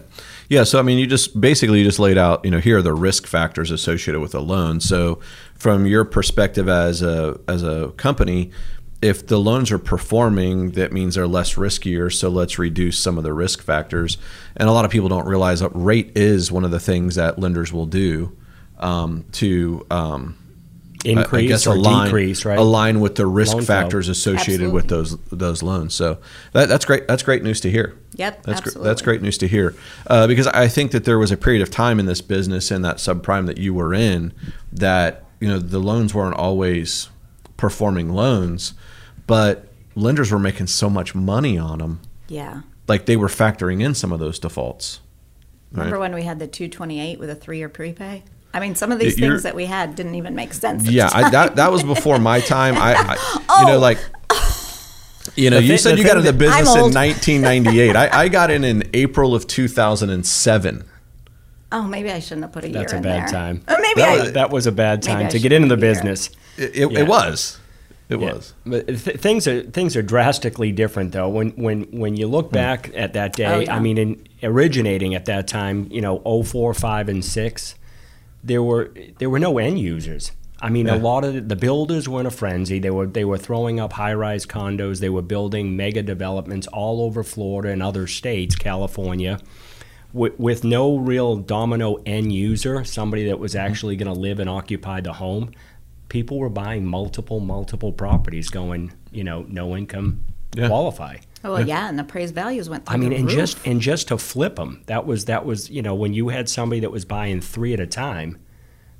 Yeah. 0.49 0.63
So, 0.63 0.79
I 0.79 0.81
mean, 0.81 0.97
you 0.97 1.07
just 1.07 1.39
basically 1.39 1.79
you 1.79 1.85
just 1.85 1.99
laid 1.99 2.17
out, 2.17 2.43
you 2.43 2.51
know, 2.51 2.59
here 2.59 2.77
are 2.77 2.81
the 2.81 2.93
risk 2.93 3.27
factors 3.27 3.71
associated 3.71 4.19
with 4.19 4.35
a 4.35 4.39
loan. 4.39 4.79
So, 4.79 5.19
from 5.55 5.85
your 5.85 6.05
perspective 6.05 6.67
as 6.67 7.01
a, 7.01 7.39
as 7.47 7.63
a 7.63 7.89
company, 7.97 8.51
if 9.01 9.27
the 9.27 9.37
loans 9.37 9.71
are 9.71 9.79
performing, 9.79 10.71
that 10.71 10.91
means 10.91 11.15
they're 11.15 11.27
less 11.27 11.55
riskier. 11.55 12.11
So, 12.13 12.29
let's 12.29 12.57
reduce 12.57 12.99
some 12.99 13.17
of 13.17 13.23
the 13.23 13.33
risk 13.33 13.61
factors. 13.61 14.17
And 14.55 14.67
a 14.67 14.71
lot 14.71 14.85
of 14.85 14.91
people 14.91 15.09
don't 15.09 15.27
realize 15.27 15.59
that 15.59 15.71
rate 15.73 16.11
is 16.15 16.51
one 16.51 16.65
of 16.65 16.71
the 16.71 16.79
things 16.79 17.15
that 17.15 17.39
lenders 17.39 17.71
will 17.71 17.85
do 17.85 18.35
um, 18.79 19.25
to, 19.33 19.85
um, 19.91 20.37
Increase 21.03 21.45
I 21.45 21.47
guess 21.47 21.67
or 21.67 21.75
align, 21.75 22.05
decrease, 22.05 22.45
right? 22.45 22.59
Align 22.59 22.99
with 22.99 23.15
the 23.15 23.25
risk 23.25 23.53
Loan 23.53 23.63
flow. 23.63 23.75
factors 23.81 24.07
associated 24.07 24.71
with 24.71 24.87
those 24.87 25.17
those 25.31 25.63
loans. 25.63 25.95
So 25.95 26.19
that, 26.53 26.69
that's 26.69 26.85
great. 26.85 27.07
That's 27.07 27.23
great 27.23 27.41
news 27.43 27.59
to 27.61 27.71
hear. 27.71 27.97
Yep, 28.15 28.43
that's 28.43 28.61
gr- 28.61 28.79
that's 28.83 29.01
great 29.01 29.21
news 29.21 29.37
to 29.39 29.47
hear. 29.47 29.75
Uh, 30.07 30.27
because 30.27 30.45
I 30.47 30.67
think 30.67 30.91
that 30.91 31.05
there 31.05 31.17
was 31.17 31.31
a 31.31 31.37
period 31.37 31.61
of 31.63 31.71
time 31.71 31.99
in 31.99 32.05
this 32.05 32.21
business 32.21 32.69
and 32.71 32.85
that 32.85 32.97
subprime 32.97 33.47
that 33.47 33.57
you 33.57 33.73
were 33.73 33.93
in 33.93 34.31
that 34.73 35.23
you 35.39 35.47
know 35.47 35.57
the 35.57 35.79
loans 35.79 36.13
weren't 36.13 36.35
always 36.35 37.09
performing 37.57 38.09
loans, 38.09 38.73
but 39.27 39.67
lenders 39.95 40.31
were 40.31 40.39
making 40.39 40.67
so 40.67 40.89
much 40.89 41.13
money 41.15 41.57
on 41.57 41.79
them, 41.79 41.99
Yeah. 42.27 42.61
like 42.87 43.05
they 43.05 43.17
were 43.17 43.27
factoring 43.27 43.81
in 43.83 43.93
some 43.95 44.11
of 44.11 44.19
those 44.19 44.39
defaults. 44.39 44.99
Remember 45.71 45.95
Right. 45.97 46.01
when 46.01 46.15
we 46.15 46.23
had 46.23 46.39
the 46.39 46.47
228 46.47 47.19
with 47.19 47.29
a 47.29 47.35
three-year 47.35 47.69
prepay? 47.69 48.23
I 48.53 48.59
mean, 48.59 48.75
some 48.75 48.91
of 48.91 48.99
these 48.99 49.17
You're- 49.17 49.31
things 49.33 49.43
that 49.43 49.55
we 49.55 49.65
had 49.65 49.95
didn't 49.95 50.15
even 50.15 50.35
make 50.35 50.53
sense. 50.53 50.87
Yeah, 50.89 51.09
I, 51.13 51.29
that 51.29 51.55
that 51.55 51.71
was 51.71 51.83
before 51.83 52.19
my 52.19 52.39
time. 52.41 52.75
I, 52.75 52.93
I 52.95 53.59
you 53.61 53.67
know, 53.67 53.75
oh. 53.77 53.79
like, 53.79 53.97
you 55.35 55.49
know, 55.49 55.57
The 55.57 55.63
you 55.63 55.69
thi- 55.73 55.77
said 55.77 55.97
you 55.97 56.03
got 56.03 56.11
thing 56.11 56.25
into 56.25 56.31
that- 56.31 56.37
business 56.37 56.75
in 56.75 56.93
1998. 56.93 57.95
I, 57.95 58.09
I 58.23 58.27
got 58.27 58.51
in 58.51 58.63
in 58.63 58.83
April 58.93 59.33
of 59.35 59.47
2007. 59.47 60.83
oh, 61.71 61.83
maybe 61.83 62.11
I 62.11 62.19
shouldn't 62.19 62.43
have 62.43 62.51
put 62.51 62.65
a 62.65 62.69
year 62.69 62.79
That's 62.79 62.93
a 62.93 62.97
in 62.97 63.03
bad 63.03 63.21
there. 63.23 63.27
time. 63.29 63.63
Oh, 63.67 63.77
maybe 63.79 64.01
That 64.01 64.09
I. 64.09 64.21
was, 64.21 64.31
that 64.33 64.49
was 64.49 64.67
a 64.67 64.71
bad 64.73 65.01
time 65.01 65.29
to 65.29 65.39
get 65.39 65.51
into 65.53 65.69
the 65.69 65.77
business. 65.77 66.29
It, 66.57 66.75
it, 66.75 66.91
Yeah. 66.91 66.99
it 66.99 67.07
was. 67.07 67.57
It 68.09 68.19
Yeah. 68.19 68.33
was. 68.33 68.53
But 68.65 68.87
th- 68.87 69.17
things 69.21 69.47
are 69.47 69.61
things 69.63 69.95
are 69.95 70.01
drastically 70.01 70.73
different 70.73 71.13
though. 71.13 71.29
When 71.29 71.51
when 71.51 71.83
when 71.91 72.17
you 72.17 72.27
look 72.27 72.47
hmm. 72.47 72.55
back 72.55 72.91
at 72.93 73.13
that 73.13 73.31
oh, 73.35 73.37
day, 73.37 73.45
Oh, 73.45 73.59
yeah. 73.59 73.75
I 73.75 73.79
mean, 73.79 73.97
in 73.97 74.27
originating 74.43 75.15
at 75.15 75.23
that 75.25 75.47
time, 75.47 75.87
you 75.89 76.01
know, 76.01 76.19
04, 76.43 76.73
5, 76.73 77.07
and 77.07 77.23
six, 77.23 77.75
there 78.43 78.63
were 78.63 78.91
there 79.19 79.29
were 79.29 79.39
no 79.39 79.57
end 79.57 79.79
users. 79.79 80.31
I 80.63 80.69
mean, 80.69 80.85
Yeah. 80.85 80.95
a 80.95 80.99
lot 80.99 81.23
of 81.23 81.49
the, 81.49 81.55
builders 81.55 82.07
were 82.07 82.19
in 82.19 82.27
a 82.27 82.31
frenzy. 82.31 82.77
They 82.79 82.91
were 82.91 83.07
they 83.07 83.25
were 83.25 83.37
throwing 83.37 83.79
up 83.79 83.93
high 83.93 84.13
rise 84.13 84.45
condos. 84.45 84.99
They 84.99 85.09
were 85.09 85.23
building 85.23 85.75
mega 85.75 86.03
developments 86.03 86.67
all 86.67 87.01
over 87.01 87.23
Florida 87.23 87.69
and 87.73 87.81
other 87.81 88.05
states, 88.07 88.55
California. 88.55 89.39
With, 90.13 90.37
with 90.37 90.63
no 90.65 90.97
real 90.97 91.37
domino 91.37 91.95
end 92.05 92.33
user, 92.33 92.83
somebody 92.83 93.25
that 93.25 93.33
Mm-hmm. 93.35 93.41
was 93.41 93.55
actually 93.55 93.95
going 93.95 94.13
to 94.13 94.19
live 94.19 94.39
and 94.39 94.49
occupy 94.49 94.99
the 95.01 95.13
home, 95.13 95.51
people 96.09 96.37
were 96.37 96.49
buying 96.49 96.85
multiple, 96.85 97.39
multiple 97.39 97.93
properties, 97.93 98.49
going, 98.49 98.91
you 99.11 99.23
know, 99.23 99.45
no 99.47 99.75
income 99.75 100.23
Yeah. 100.53 100.67
qualify. 100.67 101.17
Oh 101.43 101.53
well, 101.53 101.67
yeah, 101.67 101.89
and 101.89 101.97
the 101.97 102.03
appraised 102.03 102.35
values 102.35 102.69
went 102.69 102.85
through 102.85 102.93
I 102.93 102.97
mean, 102.97 103.09
the 103.09 103.15
and 103.17 103.25
roof. 103.25 103.35
just 103.35 103.65
and 103.67 103.81
just 103.81 104.07
to 104.09 104.17
flip 104.17 104.55
them, 104.57 104.83
that 104.85 105.05
was 105.05 105.25
that 105.25 105.45
was 105.45 105.69
you 105.69 105.81
know 105.81 105.95
when 105.95 106.13
you 106.13 106.29
had 106.29 106.47
somebody 106.49 106.79
that 106.81 106.91
was 106.91 107.03
buying 107.05 107.41
three 107.41 107.73
at 107.73 107.79
a 107.79 107.87
time, 107.87 108.37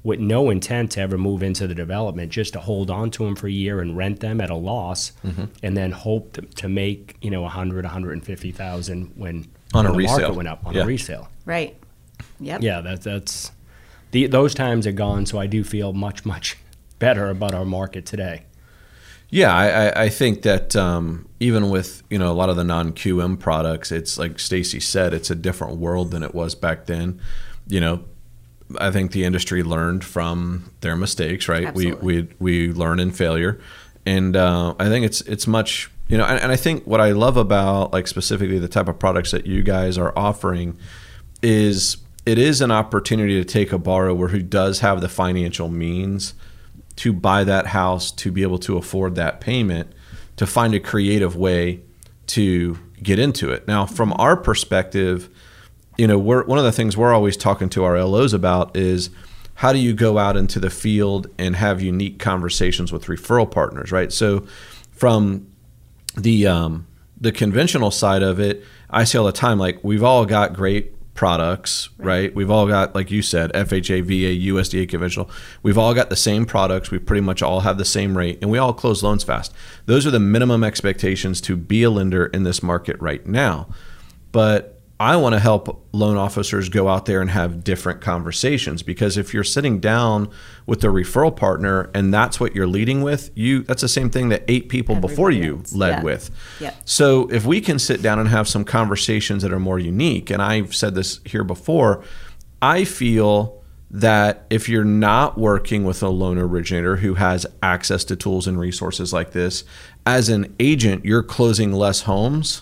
with 0.04 0.20
no 0.20 0.50
intent 0.50 0.92
to 0.94 1.02
ever 1.02 1.18
move 1.18 1.44
into 1.44 1.68
the 1.68 1.76
development, 1.76 2.32
just 2.32 2.54
to 2.54 2.60
hold 2.60 2.90
on 2.90 3.12
to 3.12 3.24
them 3.26 3.36
for 3.36 3.46
a 3.48 3.52
year 3.52 3.80
and 3.80 3.96
rent 3.96 4.20
them 4.22 4.42
at 4.42 4.50
a 4.50 4.56
loss, 4.56 5.12
Mm-hmm. 5.24 5.46
and 5.62 5.78
then 5.78 5.92
hope 5.92 6.34
to, 6.34 6.42
to 6.42 6.68
make 6.68 7.18
you 7.22 7.30
know 7.30 7.46
a 7.46 7.50
hundred, 7.50 7.86
a 7.86 7.90
hundred 7.90 8.14
and 8.14 8.26
fifty 8.26 8.52
thousand 8.52 9.12
when 9.16 9.48
On 9.76 9.86
a 9.86 9.92
the 9.92 9.98
resale. 9.98 10.20
market 10.20 10.36
went 10.36 10.48
up 10.50 10.66
on 10.66 10.74
Yeah. 10.74 10.82
a 10.84 10.86
resale. 10.86 11.30
right. 11.46 11.76
Yep. 12.40 12.62
Yeah, 12.64 12.82
that, 12.82 13.02
that's 13.04 13.52
the, 14.12 14.26
those 14.28 14.54
times 14.56 14.86
are 14.88 14.92
gone. 14.92 15.26
So 15.28 15.38
I 15.40 15.46
do 15.48 15.64
feel 15.64 15.94
much 15.94 16.26
much 16.26 16.58
better 17.00 17.30
about 17.30 17.54
our 17.54 17.66
market 17.66 18.06
today. 18.08 18.46
Yeah, 19.30 19.56
I, 19.56 19.68
I, 19.70 20.04
I 20.06 20.10
think 20.10 20.42
that 20.42 20.76
um, 20.76 21.28
even 21.42 21.72
with 21.72 22.04
you 22.10 22.20
know 22.20 22.32
a 22.32 22.38
lot 22.38 22.50
of 22.50 22.56
the 22.56 22.64
non 22.64 22.94
QM 22.94 23.40
products, 23.40 23.92
it's 23.92 24.18
like 24.20 24.40
Stacy 24.40 24.80
said, 24.80 25.14
it's 25.14 25.32
a 25.32 25.36
different 25.36 25.78
world 25.78 26.12
than 26.12 26.22
it 26.22 26.36
was 26.36 26.54
back 26.54 26.86
then. 26.86 27.20
You 27.68 27.82
know, 27.82 28.04
I 28.80 28.92
think 28.92 29.12
the 29.12 29.24
industry 29.24 29.64
learned 29.64 30.06
from 30.06 30.72
their 30.82 30.96
mistakes, 30.96 31.48
right? 31.48 31.66
Absolutely. 31.66 32.22
We 32.22 32.22
we 32.40 32.68
we 32.68 32.74
learn 32.74 33.00
in 33.00 33.12
failure, 33.12 33.60
and 34.06 34.36
uh, 34.36 34.76
I 34.80 34.88
think 34.88 35.04
it's 35.04 35.22
it's 35.22 35.48
much 35.48 35.90
you 36.08 36.18
know, 36.18 36.26
and, 36.26 36.40
and 36.40 36.52
I 36.52 36.58
think 36.58 36.86
what 36.86 37.02
I 37.02 37.12
love 37.12 37.38
about 37.38 37.92
like 37.92 38.08
specifically 38.08 38.60
the 38.60 38.68
type 38.68 38.88
of 38.88 39.00
products 39.00 39.32
that 39.32 39.48
you 39.48 39.64
guys 39.64 39.98
are 39.98 40.14
offering 40.16 40.78
is 41.42 41.98
it 42.24 42.38
is 42.38 42.62
an 42.62 42.70
opportunity 42.70 43.44
to 43.44 43.46
take 43.46 43.72
a 43.72 43.80
borrower 43.80 44.28
who 44.28 44.44
does 44.44 44.82
have 44.82 45.02
the 45.02 45.10
financial 45.10 45.70
means 45.70 46.36
to 46.98 47.12
buy 47.12 47.44
that 47.46 47.68
house 47.68 48.12
to 48.12 48.32
be 48.32 48.44
able 48.44 48.60
to 48.60 48.78
afford 48.78 49.16
that 49.16 49.42
payment 49.42 49.92
to 50.38 50.48
find 50.48 50.74
a 50.74 50.80
creative 50.80 51.36
way 51.36 51.82
to 52.28 52.80
get 53.02 53.20
into 53.20 53.52
it. 53.52 53.68
Now, 53.68 53.86
from 53.86 54.14
our 54.18 54.38
perspective, 54.38 55.30
you 55.98 56.08
know, 56.08 56.18
we're 56.18 56.44
one 56.46 56.58
of 56.58 56.64
the 56.64 56.72
things 56.72 56.96
we're 56.96 57.14
always 57.14 57.38
talking 57.38 57.70
to 57.70 57.84
our 57.84 58.02
LOs 58.02 58.34
about 58.34 58.76
is 58.76 59.10
how 59.56 59.74
do 59.74 59.80
you 59.80 59.94
go 59.94 60.18
out 60.18 60.38
into 60.38 60.60
the 60.60 60.70
field 60.70 61.28
and 61.38 61.56
have 61.56 61.82
unique 61.82 62.20
conversations 62.20 62.92
with 62.92 63.06
referral 63.06 63.50
partners, 63.50 63.92
right? 63.92 64.12
So, 64.12 64.48
from 64.92 65.48
the 66.16 66.48
um, 66.48 66.88
the 67.20 67.32
conventional 67.32 67.92
side 67.92 68.24
of 68.24 68.40
it, 68.40 68.64
I 68.90 69.04
say 69.04 69.20
all 69.20 69.26
the 69.26 69.32
time, 69.32 69.60
like 69.60 69.84
we've 69.84 70.04
all 70.04 70.26
got 70.26 70.54
great 70.54 70.94
products, 71.22 71.90
right? 72.00 72.34
We've 72.34 72.50
all 72.50 72.66
got, 72.66 72.96
like 72.96 73.12
you 73.12 73.22
said, 73.22 73.54
FHA, 73.54 74.02
VA, 74.06 74.52
USDA 74.52 74.90
conventional. 74.90 75.30
We've 75.62 75.78
all 75.78 75.94
got 75.94 76.10
the 76.10 76.16
same 76.16 76.48
products. 76.48 76.90
We 76.90 76.98
pretty 76.98 77.22
much 77.22 77.44
all 77.44 77.60
have 77.60 77.78
the 77.78 77.86
same 77.86 78.18
rate, 78.18 78.40
and 78.42 78.50
we 78.50 78.58
all 78.58 78.74
close 78.74 79.04
loans 79.04 79.24
fast. 79.24 79.54
Those 79.86 80.08
are 80.08 80.10
the 80.10 80.20
minimum 80.20 80.64
expectations 80.64 81.40
to 81.42 81.56
be 81.56 81.84
a 81.84 81.92
lender 81.92 82.26
in 82.26 82.42
this 82.42 82.64
market 82.64 83.00
right 83.00 83.24
now. 83.24 83.68
But 84.32 84.81
I 85.02 85.16
want 85.16 85.34
to 85.34 85.40
help 85.40 85.84
loan 85.94 86.16
officers 86.16 86.70
go 86.70 86.88
out 86.88 87.08
there 87.08 87.22
and 87.22 87.32
have 87.32 87.64
different 87.64 88.02
conversations 88.02 88.84
because 88.84 89.18
if 89.18 89.34
you're 89.34 89.44
sitting 89.44 89.80
down 89.80 90.30
with 90.68 90.84
a 90.84 90.88
referral 90.88 91.36
partner 91.36 91.90
and 91.96 92.14
that's 92.14 92.40
what 92.40 92.54
you're 92.54 92.68
leading 92.68 93.02
with, 93.02 93.32
you 93.34 93.64
that's 93.64 93.82
the 93.82 93.88
same 93.88 94.12
thing 94.12 94.30
that 94.30 94.44
eight 94.48 94.70
people 94.70 94.96
before 94.96 95.32
you 95.32 95.58
else, 95.58 95.74
led 95.74 95.90
yeah. 95.90 96.04
with. 96.04 96.30
Yep. 96.60 96.76
So 96.86 97.28
if 97.32 97.46
we 97.48 97.62
can 97.62 97.80
sit 97.80 98.04
down 98.04 98.20
and 98.20 98.30
have 98.30 98.48
some 98.48 98.64
conversations 98.64 99.42
that 99.42 99.52
are 99.52 99.60
more 99.60 99.80
unique, 99.80 100.30
and 100.30 100.40
I've 100.40 100.76
said 100.76 100.94
this 100.94 101.20
here 101.26 101.44
before, 101.44 102.04
I 102.62 102.84
feel 102.84 103.60
that 103.90 104.46
if 104.52 104.70
you're 104.70 104.86
not 104.86 105.36
working 105.36 105.84
with 105.84 106.04
a 106.04 106.10
loan 106.10 106.38
originator 106.38 106.98
who 106.98 107.16
has 107.16 107.48
access 107.64 108.04
to 108.04 108.16
tools 108.16 108.46
and 108.46 108.60
resources 108.60 109.12
like 109.12 109.32
this, 109.32 109.64
as 110.06 110.30
an 110.30 110.56
agent, 110.60 111.06
you're 111.06 111.24
closing 111.24 111.74
less 111.74 112.02
homes 112.02 112.62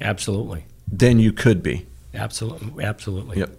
Absolutely, 0.00 0.66
than 0.98 1.18
you 1.18 1.32
could 1.32 1.62
be. 1.62 1.86
absolutely, 2.14 2.84
absolutely. 2.84 3.38
Yep. 3.38 3.50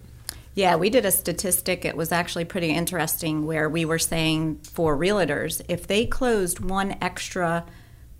Yeah, 0.55 0.77
we 0.77 0.89
did 0.89 1.05
a 1.05 1.11
statistic. 1.11 1.83
It 1.83 1.97
was 1.97 2.13
actually 2.13 2.45
pretty 2.45 2.69
interesting 2.69 3.45
where 3.45 3.67
we 3.67 3.83
were 3.83 3.99
saying 3.99 4.59
for 4.63 4.97
realtors, 4.97 5.61
if 5.67 5.85
they 5.85 6.05
closed 6.05 6.61
one 6.61 6.95
extra 7.01 7.65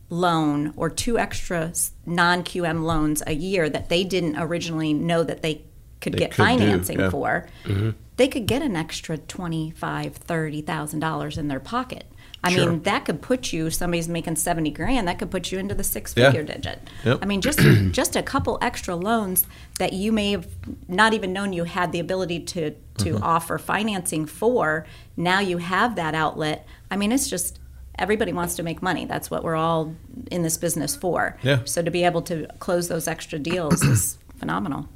loan 0.09 0.73
or 0.75 0.89
two 0.89 1.17
extra 1.17 1.71
non 2.05 2.43
QM 2.43 2.83
loans 2.83 3.23
a 3.25 3.33
year 3.33 3.69
that 3.69 3.87
they 3.87 4.03
didn't 4.03 4.37
originally 4.37 4.93
know 4.93 5.23
that 5.23 5.41
they 5.41 5.63
could 6.01 6.13
They 6.13 6.19
get 6.19 6.31
could 6.31 6.37
do, 6.37 6.43
financing 6.43 6.99
yeah. 6.99 7.09
for, 7.09 7.47
mm-hmm. 7.63 7.91
they 8.17 8.27
could 8.27 8.45
get 8.47 8.61
an 8.61 8.75
extra 8.75 9.17
twenty 9.17 9.71
five, 9.71 10.15
thirty 10.15 10.61
thousand 10.61 10.99
dollars 10.99 11.37
in 11.37 11.47
their 11.47 11.61
pocket. 11.61 12.05
I 12.45 12.51
Sure. 12.51 12.69
mean, 12.69 12.83
that 12.83 13.05
could 13.05 13.21
put 13.21 13.51
you. 13.51 13.69
Somebody's 13.69 14.07
making 14.07 14.35
seventy 14.35 14.69
grand. 14.71 15.07
That 15.07 15.19
could 15.19 15.31
put 15.31 15.51
you 15.51 15.57
into 15.59 15.73
the 15.75 15.83
six 15.83 16.13
Yeah. 16.15 16.27
figure 16.31 16.43
digit. 16.43 16.79
Yep. 17.03 17.19
I 17.21 17.25
mean, 17.25 17.41
just 17.41 17.59
just 17.91 18.15
a 18.15 18.23
couple 18.23 18.57
extra 18.61 18.95
loans 18.95 19.45
that 19.79 19.93
you 19.93 20.11
may 20.11 20.31
have 20.31 20.47
not 20.87 21.13
even 21.13 21.33
known 21.33 21.53
you 21.53 21.63
had 21.65 21.91
the 21.91 21.99
ability 21.99 22.39
to 22.41 22.71
to 22.71 22.75
Mm-hmm. 23.15 23.23
offer 23.23 23.57
financing 23.57 24.25
for. 24.25 24.85
Now 25.17 25.39
you 25.39 25.57
have 25.57 25.95
that 25.95 26.15
outlet. 26.15 26.65
I 26.89 26.95
mean, 26.97 27.11
it's 27.11 27.29
just 27.29 27.59
everybody 27.97 28.31
wants 28.33 28.55
to 28.55 28.63
make 28.63 28.81
money. 28.81 29.05
That's 29.05 29.31
what 29.31 29.43
we're 29.43 29.55
all 29.55 29.95
in 30.31 30.41
this 30.43 30.57
business 30.57 30.95
for. 30.95 31.37
Yeah. 31.43 31.59
So 31.65 31.81
to 31.81 31.89
be 31.91 32.03
able 32.03 32.21
to 32.23 32.47
close 32.59 32.87
those 32.89 33.07
extra 33.07 33.39
deals 33.39 33.81
is 33.83 34.17
phenomenal. 34.37 34.87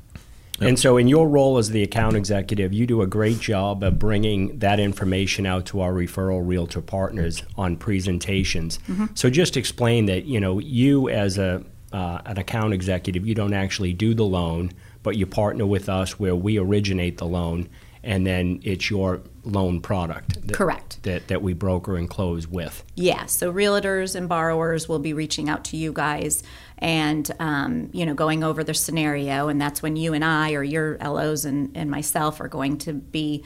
And 0.61 0.77
so, 0.79 0.97
in 0.97 1.07
your 1.07 1.27
role 1.27 1.57
as 1.57 1.69
the 1.69 1.83
account 1.83 2.15
executive, 2.15 2.73
you 2.73 2.85
do 2.85 3.01
a 3.01 3.07
great 3.07 3.39
job 3.39 3.83
of 3.83 3.99
bringing 3.99 4.59
that 4.59 4.79
information 4.79 5.45
out 5.45 5.65
to 5.67 5.81
our 5.81 5.93
referral 5.93 6.45
realtor 6.45 6.81
partners 6.81 7.43
on 7.55 7.77
presentations. 7.77 8.79
So, 9.13 9.29
just 9.29 9.57
explain 9.57 10.05
that 10.07 10.25
you 10.25 10.39
know 10.39 10.59
you 10.59 11.09
as 11.09 11.37
a 11.37 11.63
uh, 11.91 12.21
an 12.25 12.37
account 12.37 12.73
executive, 12.73 13.25
you 13.25 13.35
don't 13.35 13.53
actually 13.53 13.93
do 13.93 14.13
the 14.13 14.23
loan, 14.23 14.71
but 15.03 15.15
you 15.15 15.25
partner 15.25 15.65
with 15.65 15.89
us 15.89 16.19
where 16.19 16.35
we 16.35 16.57
originate 16.57 17.17
the 17.17 17.25
loan, 17.25 17.67
and 18.03 18.27
then 18.27 18.59
it's 18.63 18.89
your 18.89 19.21
loan 19.43 19.81
product. 19.81 20.45
That, 20.47 20.55
Correct. 20.55 21.01
That 21.03 21.27
that 21.29 21.41
we 21.41 21.53
broker 21.53 21.95
and 21.97 22.09
close 22.09 22.47
with. 22.47 22.83
Yeah, 22.95 23.25
so 23.25 23.51
realtors 23.51 24.15
and 24.15 24.29
borrowers 24.29 24.87
will 24.87 24.99
be 24.99 25.13
reaching 25.13 25.49
out 25.49 25.63
to 25.65 25.77
you 25.77 25.91
guys 25.91 26.43
and, 26.79 27.29
um, 27.39 27.89
you 27.93 28.05
know, 28.05 28.13
going 28.13 28.43
over 28.43 28.63
the 28.63 28.73
scenario. 28.73 29.47
And 29.49 29.61
that's 29.61 29.81
when 29.81 29.95
you 29.95 30.13
and 30.13 30.23
I, 30.23 30.53
or 30.53 30.63
your 30.63 30.97
LOs 30.97 31.45
and, 31.45 31.75
and 31.75 31.91
myself, 31.91 32.41
are 32.41 32.47
going 32.47 32.77
to 32.79 32.93
be 32.93 33.43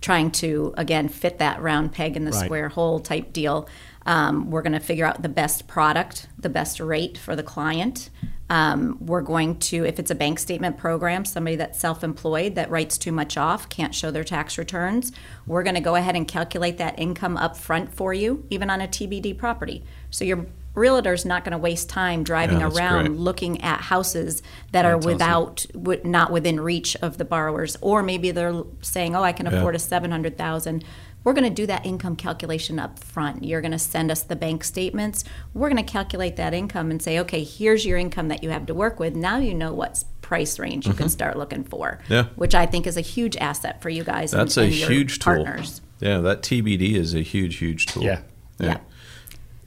trying 0.00 0.32
to, 0.32 0.74
again, 0.76 1.08
fit 1.08 1.38
that 1.38 1.62
round 1.62 1.92
peg 1.92 2.16
in 2.16 2.24
the 2.24 2.32
Right. 2.32 2.44
square 2.44 2.68
hole 2.68 2.98
type 3.00 3.32
deal. 3.32 3.68
Um, 4.04 4.50
we're 4.50 4.62
going 4.62 4.72
to 4.72 4.80
figure 4.80 5.06
out 5.06 5.22
the 5.22 5.28
best 5.28 5.68
product, 5.68 6.26
the 6.36 6.48
best 6.48 6.80
rate 6.80 7.16
for 7.16 7.36
the 7.36 7.44
client. 7.44 8.10
Um, 8.50 8.98
we're 9.00 9.22
going 9.22 9.58
to, 9.60 9.86
if 9.86 9.98
it's 9.98 10.10
a 10.10 10.14
bank 10.14 10.38
statement 10.38 10.76
program, 10.76 11.24
somebody 11.24 11.56
that's 11.56 11.78
self 11.78 12.02
employed 12.04 12.56
that 12.56 12.68
writes 12.68 12.98
too 12.98 13.12
much 13.12 13.36
off, 13.38 13.68
can't 13.68 13.94
show 13.94 14.10
their 14.10 14.24
tax 14.24 14.58
returns, 14.58 15.12
we're 15.46 15.62
going 15.62 15.76
to 15.76 15.80
go 15.80 15.94
ahead 15.94 16.16
and 16.16 16.28
calculate 16.28 16.76
that 16.78 16.98
income 16.98 17.36
up 17.36 17.56
front 17.56 17.94
for 17.94 18.12
you, 18.12 18.44
even 18.50 18.68
on 18.68 18.80
a 18.82 18.88
TBD 18.88 19.38
property. 19.38 19.84
So 20.10 20.24
your 20.24 20.46
realtor's 20.74 21.24
not 21.24 21.44
going 21.44 21.52
to 21.52 21.58
waste 21.58 21.88
time 21.88 22.22
driving 22.24 22.60
Yeah, 22.60 22.70
around 22.70 23.06
great. 23.06 23.18
looking 23.18 23.60
at 23.62 23.80
houses 23.82 24.42
that 24.72 24.84
are 24.84 24.92
That's 25.00 25.06
awesome. 25.06 25.66
without, 25.74 26.04
not 26.04 26.32
within 26.32 26.60
reach 26.60 26.96
of 27.02 27.18
the 27.18 27.24
borrowers, 27.24 27.76
or 27.80 28.02
maybe 28.02 28.30
they're 28.30 28.62
saying, 28.80 29.14
"Oh, 29.14 29.22
I 29.22 29.32
can 29.32 29.46
Yeah. 29.46 29.52
afford 29.58 29.74
a 29.74 29.78
seven 29.78 30.10
hundred 30.10 30.38
thousand. 30.38 30.84
We're 31.24 31.34
going 31.34 31.44
to 31.48 31.50
do 31.54 31.66
that 31.66 31.86
income 31.86 32.16
calculation 32.16 32.80
up 32.80 32.98
front. 32.98 33.44
You're 33.44 33.60
going 33.60 33.70
to 33.70 33.78
send 33.78 34.10
us 34.10 34.24
the 34.24 34.34
bank 34.34 34.64
statements. 34.64 35.22
We're 35.54 35.68
going 35.70 35.84
to 35.84 35.88
calculate 35.88 36.34
that 36.34 36.52
income 36.52 36.90
and 36.90 37.00
say, 37.00 37.20
okay, 37.20 37.44
here's 37.44 37.86
your 37.86 37.96
income 37.96 38.26
that 38.26 38.42
you 38.42 38.50
have 38.50 38.66
to 38.66 38.74
work 38.74 38.98
with. 38.98 39.14
Now 39.14 39.38
you 39.38 39.54
know 39.54 39.72
what 39.72 40.02
price 40.20 40.58
range 40.58 40.84
you 40.88 40.94
can 40.94 41.08
start 41.08 41.36
looking 41.38 41.62
for. 41.62 42.00
Mm-hmm. 42.04 42.12
Yeah. 42.12 42.24
Which 42.34 42.56
I 42.56 42.66
think 42.66 42.88
is 42.88 42.96
a 42.96 43.00
huge 43.02 43.36
asset 43.36 43.80
for 43.82 43.88
you 43.88 44.02
guys. 44.02 44.32
That's 44.32 44.56
and, 44.56 44.64
a 44.64 44.66
and 44.70 44.76
your 44.76 44.90
huge 44.90 45.20
tool. 45.20 45.44
partners. 45.44 45.80
Yeah, 46.00 46.18
that 46.22 46.42
TBD 46.42 46.94
is 46.96 47.14
a 47.14 47.20
huge, 47.22 47.58
huge 47.58 47.86
tool. 47.86 48.02
Yeah. 48.02 48.22
Yeah. 48.58 48.78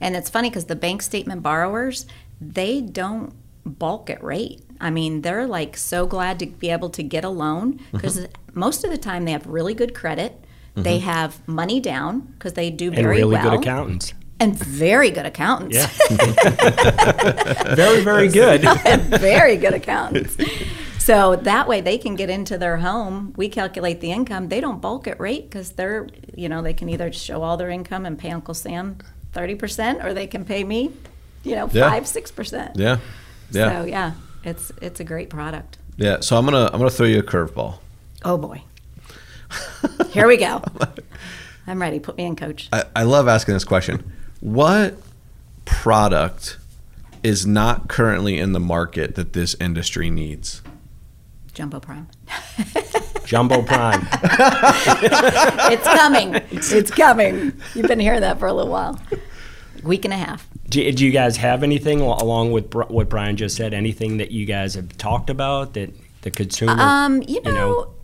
And 0.00 0.14
it's 0.16 0.28
funny 0.30 0.50
because 0.50 0.66
the 0.66 0.76
bank 0.76 1.02
statement 1.02 1.42
borrowers, 1.42 2.06
they 2.40 2.80
don't 2.80 3.32
bulk 3.64 4.10
at 4.10 4.22
rate. 4.22 4.62
I 4.80 4.90
mean, 4.90 5.22
they're 5.22 5.46
like 5.46 5.76
so 5.76 6.06
glad 6.06 6.38
to 6.40 6.46
be 6.46 6.70
able 6.70 6.90
to 6.90 7.02
get 7.02 7.24
a 7.24 7.28
loan 7.30 7.80
because 7.92 8.18
Mm-hmm. 8.18 8.60
most 8.60 8.84
of 8.84 8.90
the 8.90 8.98
time 8.98 9.24
they 9.24 9.32
have 9.32 9.46
really 9.46 9.74
good 9.74 9.94
credit. 9.94 10.42
They 10.78 10.98
have 10.98 11.40
money 11.48 11.80
down 11.80 12.20
because 12.20 12.52
they 12.52 12.68
do 12.70 12.90
very 12.90 13.00
And 13.00 13.08
really 13.08 13.32
well. 13.36 13.50
good 13.52 13.60
accountants. 13.60 14.12
and 14.38 14.54
very 14.58 15.10
good 15.10 15.24
accountants. 15.24 15.74
Yeah. 15.74 15.88
very, 17.74 18.02
very 18.02 18.28
good. 18.28 18.60
very 19.20 19.56
good 19.56 19.72
accountants. 19.74 20.36
So 20.98 21.36
that 21.36 21.68
way 21.68 21.80
they 21.80 21.98
can 21.98 22.14
get 22.16 22.28
into 22.30 22.58
their 22.58 22.76
home. 22.78 23.32
We 23.36 23.48
calculate 23.48 24.00
the 24.00 24.10
income. 24.12 24.48
They 24.48 24.60
don't 24.60 24.80
bulk 24.82 25.06
at 25.06 25.18
rate 25.20 25.48
because 25.48 25.72
they're, 25.72 26.08
you 26.34 26.48
know, 26.48 26.60
they 26.62 26.74
can 26.74 26.88
either 26.88 27.10
show 27.12 27.42
all 27.42 27.56
their 27.56 27.70
income 27.70 28.04
and 28.04 28.18
pay 28.18 28.30
Uncle 28.30 28.54
Sam 28.54 28.98
30% 29.36 30.02
or 30.04 30.14
they 30.14 30.26
can 30.26 30.44
pay 30.44 30.64
me, 30.64 30.90
you 31.44 31.54
know, 31.54 31.68
Yeah. 31.72 31.90
5, 31.90 32.04
6%. 32.04 32.72
Yeah. 32.76 32.98
Yeah. 33.50 33.80
So 33.82 33.86
yeah, 33.86 34.12
it's 34.42 34.72
it's 34.82 34.98
a 34.98 35.04
great 35.04 35.30
product. 35.30 35.78
Yeah. 35.96 36.18
So 36.20 36.36
I'm 36.36 36.44
gonna 36.44 36.64
I'm 36.72 36.78
gonna 36.78 36.90
throw 36.90 37.06
you 37.06 37.20
a 37.20 37.22
curveball. 37.22 37.78
Oh 38.24 38.36
boy. 38.36 38.62
Here 40.10 40.26
we 40.26 40.36
go. 40.36 40.62
I'm 41.68 41.80
ready. 41.80 42.00
Put 42.00 42.16
me 42.16 42.24
in, 42.24 42.34
coach. 42.36 42.68
I, 42.72 42.84
I 42.96 43.02
love 43.04 43.28
asking 43.28 43.54
this 43.54 43.64
question. 43.64 44.12
What 44.40 44.96
product 45.64 46.58
is 47.22 47.46
not 47.46 47.88
currently 47.88 48.38
in 48.38 48.52
the 48.52 48.60
market 48.60 49.14
that 49.14 49.32
this 49.32 49.54
industry 49.60 50.10
needs? 50.10 50.62
Jumbo 51.54 51.78
Prime. 51.80 52.08
Jumbo 53.26 53.62
Prime. 53.62 54.06
It's 55.68 55.84
coming. 55.84 56.34
it's 56.50 56.90
coming. 56.90 57.52
You've 57.74 57.88
been 57.88 58.00
hearing 58.00 58.20
that 58.20 58.38
for 58.38 58.46
a 58.46 58.52
little 58.52 58.70
while. 58.70 59.00
Week 59.82 60.04
and 60.04 60.14
a 60.14 60.16
half. 60.16 60.48
Do, 60.68 60.90
do 60.92 61.04
you 61.04 61.10
guys 61.12 61.36
have 61.38 61.62
anything 61.62 62.00
along 62.00 62.52
with 62.52 62.70
Br- 62.70 62.84
what 62.84 63.08
Bryan 63.08 63.36
just 63.36 63.56
said? 63.56 63.74
Anything 63.74 64.16
that 64.18 64.30
you 64.30 64.46
guys 64.46 64.74
have 64.74 64.96
talked 64.96 65.28
about 65.30 65.74
that 65.74 65.90
the 66.22 66.30
consumer? 66.30 66.76
Um, 66.78 67.22
you 67.26 67.40
know, 67.42 67.94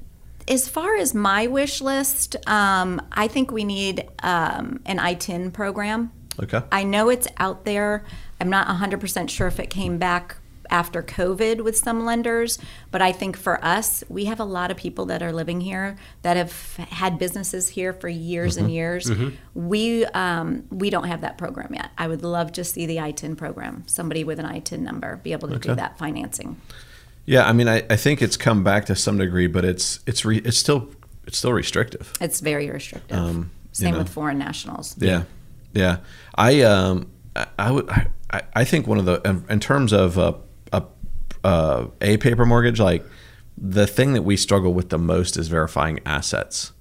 as 0.48 0.68
far 0.68 0.96
as 0.96 1.14
my 1.14 1.46
wish 1.46 1.80
list, 1.80 2.36
um, 2.48 3.00
I 3.12 3.28
think 3.28 3.50
we 3.50 3.64
need 3.64 4.08
um, 4.22 4.80
an 4.86 4.98
ITIN 4.98 5.52
program. 5.52 6.12
Okay. 6.42 6.62
I 6.70 6.84
know 6.84 7.08
it's 7.08 7.28
out 7.38 7.64
there. 7.64 8.04
I'm 8.40 8.50
not 8.50 8.66
100% 8.66 9.30
sure 9.30 9.46
if 9.46 9.60
it 9.60 9.70
came 9.70 9.98
back 9.98 10.36
after 10.72 11.02
COVID 11.02 11.60
with 11.60 11.76
some 11.76 12.04
lenders, 12.04 12.58
but 12.90 13.02
I 13.02 13.12
think 13.12 13.36
for 13.36 13.62
us, 13.64 14.02
we 14.08 14.24
have 14.24 14.40
a 14.40 14.44
lot 14.44 14.70
of 14.70 14.76
people 14.76 15.06
that 15.06 15.22
are 15.22 15.32
living 15.32 15.60
here 15.60 15.96
that 16.22 16.36
have 16.36 16.76
had 16.76 17.18
businesses 17.18 17.68
here 17.68 17.92
for 17.92 18.08
years 18.08 18.56
and 18.56 18.72
years. 18.72 19.08
We 19.54 20.06
um, 20.06 20.64
we 20.70 20.88
don't 20.90 21.06
have 21.06 21.20
that 21.20 21.36
program 21.38 21.74
yet. 21.74 21.90
I 21.98 22.08
would 22.08 22.22
love 22.22 22.52
to 22.52 22.64
see 22.64 22.86
the 22.86 22.96
ITIN 22.96 23.36
program. 23.36 23.84
Somebody 23.86 24.24
with 24.24 24.40
an 24.40 24.46
ITIN 24.46 24.80
number 24.80 25.16
be 25.16 25.32
able 25.32 25.48
to 25.48 25.58
do 25.58 25.74
that 25.74 25.98
financing. 25.98 26.60
Yeah. 27.26 27.46
I 27.46 27.52
mean, 27.52 27.68
I, 27.68 27.84
I 27.88 27.96
think 27.96 28.22
it's 28.22 28.36
come 28.36 28.64
back 28.64 28.86
to 28.86 28.96
some 28.96 29.18
degree, 29.18 29.46
but 29.46 29.64
it's 29.64 30.00
it's 30.06 30.24
re, 30.24 30.38
it's 30.38 30.56
still 30.56 30.88
it's 31.26 31.36
still 31.36 31.52
restrictive. 31.52 32.12
It's 32.20 32.40
very 32.40 32.70
restrictive. 32.70 33.16
Um, 33.16 33.50
Same 33.72 33.92
know. 33.92 33.98
with 33.98 34.08
foreign 34.08 34.38
nationals. 34.38 34.96
Yeah, 34.98 35.24
yeah. 35.74 35.98
I 36.34 36.62
um 36.62 37.10
I, 37.36 37.46
I 37.58 37.70
would 37.70 37.90
I, 38.32 38.42
I 38.54 38.64
think 38.64 38.86
one 38.86 38.98
of 38.98 39.04
the 39.04 39.44
in, 39.48 39.60
terms 39.60 39.92
of 39.92 40.16
a 40.16 40.34
uh, 41.44 41.86
a 42.00 42.16
paper 42.18 42.44
mortgage 42.44 42.80
like 42.80 43.04
the 43.56 43.86
thing 43.86 44.14
that 44.14 44.22
we 44.22 44.36
struggle 44.36 44.72
with 44.72 44.90
the 44.90 44.98
most 44.98 45.36
is 45.36 45.48
verifying 45.48 46.00
assets. 46.06 46.72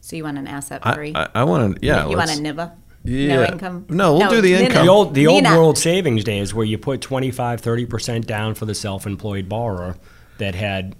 So 0.00 0.16
you 0.16 0.24
want 0.24 0.38
an 0.38 0.46
asset 0.46 0.80
I 0.84 0.94
free? 0.94 1.12
I, 1.14 1.28
I 1.34 1.44
want 1.44 1.76
to 1.76 1.86
yeah. 1.86 2.08
you 2.08 2.16
want 2.16 2.30
a 2.30 2.40
NIVA? 2.40 2.76
Yeah. 3.04 3.28
No 3.28 3.44
income? 3.44 3.86
No, 3.88 4.16
we'll 4.16 4.28
do 4.28 4.40
the 4.40 4.52
no, 4.52 4.58
no. 4.58 4.64
income. 4.64 4.84
the 4.84 4.90
old 4.90 5.14
the 5.14 5.26
old 5.26 5.42
Nina. 5.44 5.56
world 5.56 5.78
savings 5.78 6.24
days 6.24 6.52
where 6.52 6.66
you 6.66 6.78
put 6.78 7.00
25 7.00 7.62
30% 7.62 8.26
down 8.26 8.54
for 8.54 8.66
the 8.66 8.74
self-employed 8.74 9.48
borrower 9.48 9.96
that 10.38 10.54
had 10.54 10.96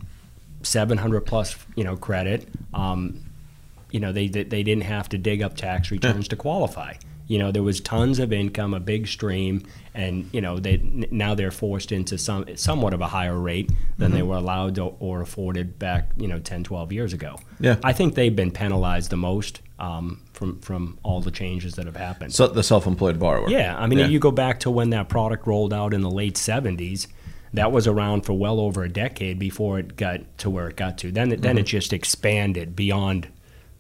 700 0.63 1.23
plus 1.23 1.57
you 1.75 1.85
know 1.85 1.97
credit 1.97 2.49
um, 2.75 3.21
you 3.91 4.01
know 4.01 4.13
they 4.13 4.29
they 4.29 4.45
they 4.45 4.63
didn't 4.63 4.85
have 4.85 5.09
to 5.11 5.19
dig 5.19 5.43
up 5.43 5.57
tax 5.57 5.91
returns 5.91 6.29
to 6.29 6.37
qualify 6.37 6.95
you 7.31 7.39
know 7.39 7.51
there 7.53 7.63
was 7.63 7.81
tons 7.81 8.19
of 8.19 8.33
income 8.33 8.75
a 8.75 8.81
big 8.81 9.07
stream 9.07 9.63
and 9.95 10.29
you 10.33 10.41
know 10.41 10.59
they 10.59 10.77
now 11.13 11.33
they're 11.35 11.51
forced 11.65 11.93
into 11.93 12.19
some 12.19 12.45
somewhat 12.57 12.93
of 12.93 13.01
a 13.01 13.07
higher 13.09 13.39
rate 13.39 13.69
than 13.99 14.09
Mm-hmm. 14.09 14.17
they 14.17 14.23
were 14.23 14.37
allowed 14.37 14.75
to, 14.75 14.85
or 14.99 15.21
afforded 15.21 15.79
back 15.79 16.11
you 16.17 16.27
know 16.27 16.39
10 16.41 16.65
12 16.65 16.93
years 16.93 17.13
ago 17.13 17.37
Yeah. 17.61 17.77
i 17.85 17.93
think 17.93 18.15
they've 18.17 18.35
been 18.35 18.51
penalized 18.51 19.11
the 19.11 19.17
most 19.17 19.61
um, 19.79 20.23
from 20.33 20.59
from 20.61 20.99
all 21.03 21.21
the 21.21 21.31
changes 21.31 21.75
that 21.77 21.87
have 21.87 21.97
happened 21.97 22.35
So 22.35 22.49
the 22.49 22.63
self-employed 22.63 23.19
borrower. 23.19 23.49
yeah, 23.49 23.75
I 23.79 23.87
mean, 23.87 23.99
Yeah. 24.01 24.07
if 24.07 24.11
you 24.11 24.19
go 24.19 24.33
back 24.33 24.61
to 24.61 24.71
when 24.71 24.91
that 24.91 25.09
product 25.09 25.47
rolled 25.47 25.73
out 25.73 25.95
in 25.95 26.01
the 26.03 26.11
late 26.11 26.35
'70s, 26.35 27.07
that 27.55 27.73
was 27.73 27.87
around 27.87 28.27
for 28.27 28.35
well 28.35 28.59
over 28.61 28.83
a 28.85 28.89
decade 29.05 29.39
before 29.39 29.79
it 29.79 29.97
got 29.97 30.21
to 30.39 30.51
where 30.51 30.69
it 30.69 30.77
got 30.77 30.99
to. 30.99 31.11
Then, 31.11 31.33
it 31.33 31.41
then 31.43 31.57
it 31.59 31.67
just 31.67 31.93
expanded 31.95 32.77
beyond 32.77 33.29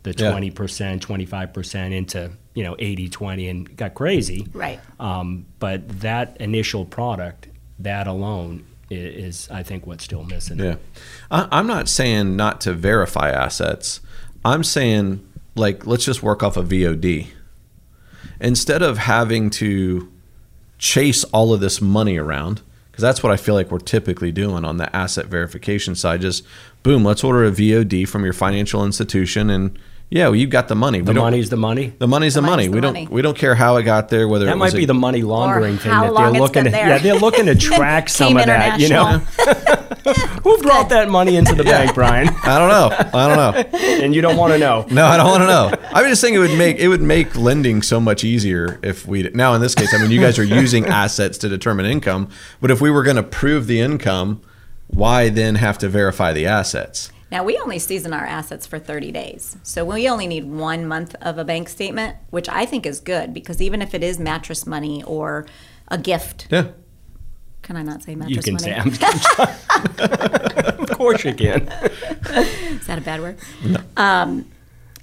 the 0.05 0.13
Mm-hmm. 0.15 0.31
Twenty 0.31 0.51
percent, 0.51 1.03
twenty 1.03 1.27
five 1.27 1.53
percent 1.53 1.93
into 1.93 2.31
you 2.55 2.63
know 2.65 2.75
80-20 2.77 3.51
and 3.51 3.77
got 3.77 3.95
crazy. 3.95 4.47
Right. 4.53 4.81
Um, 4.99 5.47
but 5.59 5.89
that 6.01 6.37
initial 6.41 6.85
product, 6.85 7.49
that 7.79 8.07
alone, 8.07 8.65
i- 8.91 8.95
is 8.95 9.49
I 9.51 9.63
think 9.63 9.87
what's 9.87 10.05
still 10.05 10.25
missing. 10.25 10.59
Yeah. 10.59 10.77
I, 11.31 11.49
I'm 11.53 11.67
not 11.67 11.89
saying 11.89 12.37
not 12.37 12.61
to 12.63 12.73
verify 12.73 13.31
assets. 13.31 14.01
I'm 14.45 14.65
saying, 14.65 15.27
like, 15.55 15.87
let's 15.87 16.05
just 16.05 16.23
work 16.23 16.43
off 16.43 16.57
a 16.57 16.63
VOD. 16.63 17.27
Instead 18.41 18.83
of 18.83 18.99
having 18.99 19.51
to 19.51 20.11
chase 20.79 21.25
all 21.25 21.53
of 21.53 21.61
this 21.61 21.81
money 21.81 22.17
around, 22.17 22.63
because 22.91 23.03
that's 23.03 23.23
what 23.23 23.31
I 23.33 23.37
feel 23.37 23.55
like 23.55 23.71
we're 23.71 23.79
typically 23.79 24.33
doing 24.33 24.65
on 24.65 24.79
the 24.79 24.95
asset 24.97 25.27
verification 25.27 25.95
side. 25.95 26.23
Just 26.23 26.45
boom, 26.83 27.05
let's 27.05 27.23
order 27.23 27.45
a 27.45 27.51
VOD 27.51 28.09
from 28.09 28.25
your 28.25 28.33
financial 28.33 28.85
institution, 28.85 29.51
and 29.51 29.79
yeah, 30.11 30.25
well, 30.25 30.35
you've 30.37 30.51
got 30.51 30.67
the 30.69 30.75
money. 30.75 31.01
The 31.01 31.15
money's 31.15 31.51
the 31.51 31.57
money. 31.57 31.93
the 31.99 32.09
money's 32.09 32.35
the, 32.35 32.41
The 32.41 32.47
money. 32.47 32.69
money's 32.69 32.69
we 32.71 32.75
the 32.77 32.81
don't 32.81 32.93
money. 32.95 33.07
we 33.11 33.23
don't 33.23 33.37
care 33.39 33.55
how 33.55 33.77
it 33.77 33.85
got 33.85 34.09
there. 34.09 34.27
Whether 34.29 34.47
it's 34.47 34.49
That 34.51 34.57
it 34.57 34.59
might 34.59 34.65
was 34.67 34.75
be 34.75 34.85
a- 34.85 34.87
the 34.89 34.95
money 34.95 35.23
laundering 35.23 35.79
thing 35.79 35.91
that 35.93 36.13
they're 36.15 36.31
looking 36.33 36.65
been 36.65 36.73
to. 36.73 36.79
Yeah, 36.79 36.99
they're 36.99 37.15
looking 37.15 37.47
to 37.47 37.55
track 37.71 38.09
some 38.09 38.37
of 38.37 38.47
that. 38.47 38.81
You 38.81 38.89
know, 38.89 39.19
who 40.43 40.59
brought 40.63 40.89
that 40.89 41.09
money 41.09 41.37
into 41.37 41.55
the 41.55 41.65
bank, 41.65 41.95
Bryan? 41.95 42.29
I 42.43 42.59
don't 42.59 42.69
know. 42.69 42.97
I 43.19 43.29
don't 43.29 43.37
know. 43.73 43.79
And 44.01 44.15
you 44.15 44.23
don't 44.23 44.37
want 44.39 44.53
to 44.55 44.59
know. 44.59 44.87
No, 44.91 45.05
I 45.07 45.17
don't 45.19 45.27
want 45.27 45.43
to 45.43 45.47
know. 45.47 45.89
I 45.93 46.01
was 46.01 46.11
just 46.13 46.23
saying 46.23 46.33
it 46.35 46.39
would 46.39 46.57
make 46.57 46.79
it 46.79 46.89
would 46.89 47.03
make 47.03 47.37
lending 47.37 47.83
so 47.83 48.01
much 48.01 48.25
easier 48.25 48.79
if 48.83 49.07
we 49.07 49.25
now 49.35 49.53
in 49.55 49.61
this 49.61 49.75
case. 49.75 49.93
I 49.93 49.99
mean, 49.99 50.11
you 50.11 50.21
guys 50.21 50.39
are 50.39 50.45
using 50.45 50.87
assets 50.87 51.37
to 51.39 51.49
determine 51.51 51.85
income, 51.87 52.31
but 52.63 52.71
if 52.71 52.81
we 52.81 52.91
were 52.91 53.03
going 53.03 53.17
to 53.17 53.23
prove 53.23 53.67
the 53.67 53.79
income, 53.81 54.41
why 54.87 55.29
then 55.29 55.57
have 55.57 55.77
to 55.79 55.89
verify 55.89 56.33
the 56.33 56.47
assets? 56.47 57.13
Now 57.31 57.45
we 57.45 57.57
only 57.59 57.79
season 57.79 58.13
our 58.13 58.25
assets 58.27 58.67
for 58.67 58.79
30 58.79 59.13
days, 59.13 59.57
so 59.63 59.85
we 59.85 60.09
only 60.09 60.27
need 60.27 60.45
one 60.45 60.87
month 60.87 61.15
of 61.21 61.39
a 61.39 61.45
bank 61.45 61.69
statement, 61.69 62.17
which 62.31 62.49
I 62.49 62.67
think 62.67 62.87
is 62.87 62.99
good 63.01 63.33
because 63.33 63.63
even 63.63 63.81
if 63.83 63.95
it 63.95 64.03
is 64.03 64.19
mattress 64.19 64.67
money 64.67 65.03
or 65.05 65.47
a 65.89 65.97
gift, 65.99 66.49
Yeah, 66.51 66.69
can 67.63 67.77
I 67.77 67.83
not 67.83 68.03
say 68.03 68.15
mattress 68.17 68.37
You 68.37 68.43
can 68.43 68.55
money? 68.55 68.91
say, 68.93 69.07
I'm, 69.39 70.79
of 70.81 70.91
course 70.99 71.25
you 71.25 71.35
can. 71.35 71.69
Is 72.31 72.87
that 72.87 72.99
a 72.99 73.03
bad 73.03 73.21
word? 73.21 73.39
Um, 73.97 74.47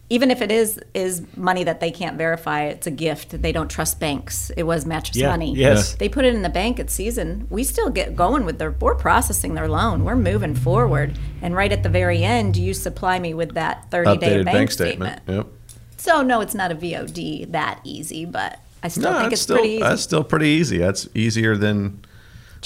even 0.10 0.32
if 0.32 0.41
it 0.41 0.52
is 0.52 0.80
is 0.93 1.22
money 1.36 1.63
that 1.65 1.80
they 1.82 1.91
can't 1.91 2.17
verify, 2.17 2.63
it's 2.63 2.88
a 2.88 2.91
gift. 2.91 3.41
They 3.41 3.52
don't 3.52 3.67
trust 3.70 4.00
banks. 4.00 4.50
It 4.56 4.63
was 4.63 4.86
mattress 4.86 5.17
Yeah, 5.17 5.30
money. 5.30 5.54
yes. 5.56 5.96
They 5.96 6.08
put 6.08 6.24
it 6.24 6.34
in 6.34 6.43
the 6.43 6.50
bank 6.50 6.80
at 6.80 6.89
season. 6.89 7.46
We 7.50 7.63
still 7.65 7.89
get 7.89 8.15
going 8.15 8.46
with 8.46 8.58
their. 8.58 8.72
We're 8.72 8.96
processing 8.96 9.54
their 9.56 9.67
loan. 9.67 10.06
We're 10.06 10.15
moving 10.15 10.56
forward. 10.56 11.17
And 11.41 11.56
right 11.56 11.72
at 11.72 11.84
the 11.84 11.89
very 11.89 12.24
end, 12.24 12.56
you 12.56 12.74
supply 12.74 13.20
me 13.20 13.34
with 13.34 13.54
that 13.56 13.91
thirty 13.91 14.15
day 14.17 14.28
updated 14.38 14.46
bank, 14.46 14.56
bank 14.58 14.72
statement. 14.72 15.13
statement. 15.24 15.46
Yep. 15.48 15.54
So 15.98 16.22
no, 16.22 16.39
it's 16.41 16.56
not 16.56 16.72
a 16.72 16.76
VOD 16.76 17.52
that 17.52 17.82
easy, 17.84 18.24
but 18.24 18.60
I 18.84 18.88
still 18.88 19.12
No, 19.12 19.20
think 19.20 19.34
it's 19.34 19.41
still 19.41 19.58
pretty 19.58 19.74
easy. 19.74 19.84
that's 19.84 20.02
still 20.04 20.24
pretty 20.24 20.48
easy. 20.50 20.78
That's 20.78 21.10
easier 21.15 21.58
than 21.58 22.00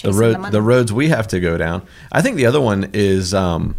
the 0.03 0.13
road 0.13 0.43
the 0.43 0.49
the 0.51 0.61
roads 0.61 0.93
we 0.93 1.07
have 1.09 1.27
to 1.29 1.39
go 1.39 1.57
down. 1.57 1.81
I 2.11 2.21
think 2.21 2.35
the 2.35 2.45
other 2.45 2.61
one 2.61 2.89
is 2.93 3.33
um, 3.33 3.75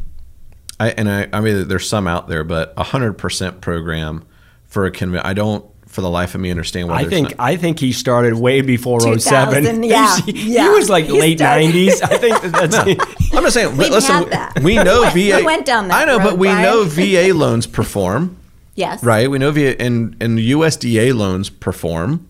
I 0.82 0.88
and 0.90 1.08
I 1.10 1.28
I 1.32 1.40
mean 1.40 1.68
there's 1.68 1.88
some 1.88 2.06
out 2.06 2.28
there, 2.28 2.44
but 2.44 2.72
a 2.76 2.82
hundred 2.82 3.14
percent 3.14 3.60
program 3.60 4.24
for 4.66 4.84
a 4.86 4.90
conv. 4.90 5.20
I 5.24 5.32
don't 5.34 5.64
for 5.86 6.00
the 6.00 6.08
life 6.08 6.34
of 6.34 6.40
me 6.40 6.50
understand 6.50 6.88
why 6.88 7.00
I 7.00 7.04
think 7.04 7.30
not- 7.36 7.36
I 7.50 7.56
think 7.56 7.78
he 7.78 7.92
started 7.92 8.32
way 8.34 8.62
before 8.62 9.00
2000, 9.00 9.20
07. 9.64 9.82
yeah, 9.84 10.16
he, 10.20 10.32
he 10.32 10.68
was 10.68 10.88
like 10.88 11.04
He 11.04 11.20
late 11.20 11.38
started- 11.38 11.66
90s. 11.74 12.02
I 12.02 12.16
think 12.16 12.40
that 12.40 12.52
that's 12.70 13.32
I'm 13.34 13.42
just 13.42 13.54
saying. 13.54 13.76
We've 13.76 13.90
listen, 13.90 14.14
had 14.14 14.30
that. 14.30 14.62
we 14.62 14.74
know 14.88 15.10
We 15.14 15.30
VA. 15.30 15.42
went 15.44 15.66
down 15.66 15.88
that 15.88 16.02
I 16.02 16.04
know, 16.06 16.18
but 16.18 16.38
we 16.38 16.48
Bryan. 16.48 16.62
know 16.62 16.84
VA 16.84 17.34
loans 17.34 17.66
perform, 17.66 18.36
yes. 18.74 19.04
right? 19.04 19.30
We 19.30 19.38
know 19.38 19.50
VA 19.52 19.80
and 19.80 20.16
and 20.20 20.38
USDA 20.38 21.14
loans 21.14 21.50
perform. 21.50 22.26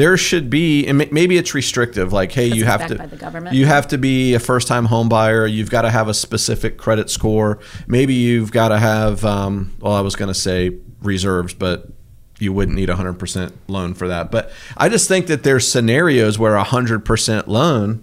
There 0.00 0.16
should 0.16 0.48
be, 0.48 0.86
and 0.86 0.96
maybe 1.12 1.36
it's 1.36 1.52
restrictive. 1.52 2.10
Like, 2.10 2.32
hey, 2.32 2.46
you 2.46 2.64
have 2.64 2.86
to, 2.86 2.94
by 2.94 3.04
the 3.04 3.18
government. 3.18 3.54
you 3.54 3.66
have 3.66 3.86
to 3.88 3.98
be 3.98 4.32
a 4.32 4.38
first-time 4.38 4.86
home 4.86 5.10
buyer. 5.10 5.46
You've 5.46 5.68
got 5.68 5.82
to 5.82 5.90
have 5.90 6.08
a 6.08 6.14
specific 6.14 6.78
credit 6.78 7.10
score. 7.10 7.58
Maybe 7.86 8.14
you've 8.14 8.50
got 8.50 8.68
to 8.68 8.78
have. 8.78 9.26
Um, 9.26 9.76
well, 9.78 9.92
I 9.92 10.00
was 10.00 10.16
going 10.16 10.28
to 10.28 10.34
say 10.34 10.78
reserves, 11.02 11.52
but 11.52 11.90
you 12.38 12.50
wouldn't 12.50 12.78
need 12.78 12.88
a 12.88 12.96
hundred 12.96 13.18
percent 13.18 13.52
loan 13.68 13.92
for 13.92 14.08
that. 14.08 14.30
But 14.30 14.50
I 14.74 14.88
just 14.88 15.06
think 15.06 15.26
that 15.26 15.42
there's 15.42 15.70
scenarios 15.70 16.38
where 16.38 16.54
a 16.54 16.64
hundred 16.64 17.04
percent 17.04 17.46
loan 17.46 18.02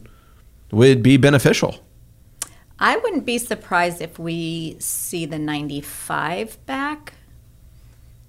would 0.70 1.02
be 1.02 1.18
beneficial. 1.18 1.84
I 2.78 2.98
wouldn't 2.98 3.26
be 3.26 3.40
surprised 3.40 4.04
if 4.04 4.20
we 4.20 4.76
see 4.78 5.26
the 5.26 5.40
95 5.40 6.64
back, 6.68 7.14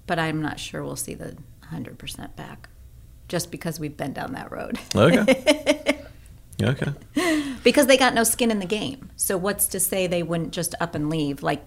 but 0.07 0.17
I'm 0.17 0.41
not 0.41 0.59
sure 0.59 0.83
we'll 0.83 0.95
see 0.95 1.13
the 1.13 1.37
100% 1.71 2.35
back. 2.35 2.68
Just 3.29 3.49
because 3.51 3.79
we've 3.79 3.95
been 3.95 4.11
down 4.11 4.33
that 4.33 4.51
road. 4.51 4.77
Okay. 4.93 6.01
okay. 6.61 6.93
because 7.63 7.87
they 7.87 7.95
got 7.95 8.13
no 8.13 8.23
skin 8.25 8.51
in 8.51 8.59
the 8.59 8.65
game. 8.65 9.09
So 9.15 9.37
what's 9.37 9.67
to 9.67 9.79
say 9.79 10.07
they 10.07 10.23
wouldn't 10.23 10.51
just 10.51 10.75
up 10.81 10.95
and 10.95 11.09
leave 11.09 11.41
like 11.41 11.63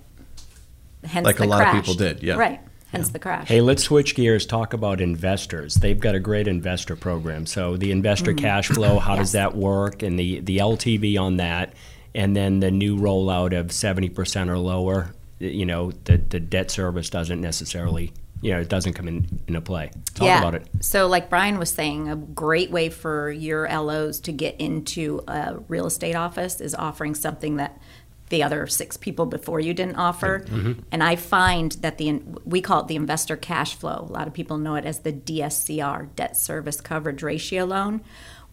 hence 1.05 1.25
Like 1.25 1.38
the 1.38 1.44
a 1.44 1.46
lot 1.46 1.62
of 1.62 1.68
crash. 1.68 1.81
people 1.83 1.94
did, 1.94 2.22
yeah. 2.22 2.35
Right. 2.35 2.61
Hence 2.90 3.09
the 3.09 3.18
crash. 3.18 3.48
Hey, 3.48 3.62
let's 3.62 3.85
switch 3.85 4.14
gears. 4.14 4.44
Talk 4.44 4.75
about 4.75 5.01
investors. 5.01 5.77
They've 5.77 5.98
got 5.98 6.14
a 6.14 6.20
great 6.20 6.46
investor 6.46 6.94
program. 6.94 7.46
So 7.46 7.79
the 7.79 7.90
investor 7.90 8.35
cash 8.35 8.68
flow, 8.68 8.98
how 8.98 9.16
does 9.16 9.31
Mm. 9.31 9.33
That 9.33 9.57
work, 9.57 10.03
and 10.03 10.18
the 10.18 10.40
the 10.40 10.59
LTV 10.59 11.18
on 11.18 11.38
that, 11.38 11.72
and 12.14 12.37
then 12.37 12.61
the 12.61 12.70
new 12.70 12.98
rollout 12.98 13.59
of 13.59 13.72
seventy 13.72 14.11
percent 14.11 14.51
or 14.51 14.59
lower. 14.59 15.14
You 15.38 15.64
know, 15.64 15.92
the 16.05 16.18
the 16.18 16.38
debt 16.38 16.70
service 16.70 17.09
doesn't 17.09 17.40
necessarily, 17.40 18.12
you 18.42 18.52
know, 18.52 18.61
it 18.61 18.68
doesn't 18.68 18.92
come 18.92 19.09
in 19.09 19.40
into 19.46 19.61
play. 19.61 19.90
Talk 20.14 20.26
yeah. 20.26 20.40
about 20.40 20.57
it. 20.57 20.66
So, 20.81 21.07
like 21.07 21.31
Bryan 21.31 21.59
was 21.59 21.70
saying, 21.70 22.11
a 22.11 22.16
great 22.16 22.70
way 22.70 22.90
for 22.90 23.31
your 23.31 23.68
LOs 23.68 24.20
to 24.20 24.33
get 24.33 24.61
into 24.61 25.22
a 25.28 25.59
real 25.68 25.87
estate 25.87 26.16
office 26.16 26.61
is 26.61 26.74
offering 26.74 27.14
something 27.14 27.57
that 27.57 27.81
the 28.28 28.42
other 28.42 28.66
six 28.66 28.96
people 28.96 29.26
before 29.26 29.61
you 29.61 29.72
didn't 29.72 29.96
offer. 29.96 30.40
Mm-hmm. 30.40 30.81
And 30.90 31.05
I 31.05 31.16
find 31.16 31.72
that 31.83 31.98
the 31.98 32.20
we 32.44 32.61
call 32.61 32.81
it 32.81 32.88
the 32.88 32.96
investor 32.96 33.37
cash 33.37 33.76
flow. 33.76 34.07
A 34.09 34.12
lot 34.12 34.26
of 34.26 34.35
people 34.35 34.59
know 34.59 34.74
it 34.74 34.85
as 34.85 35.00
the 35.00 35.12
DSCR, 35.12 36.14
debt 36.16 36.37
service 36.37 36.81
coverage 36.81 37.22
ratio 37.22 37.64
loan, 37.64 38.00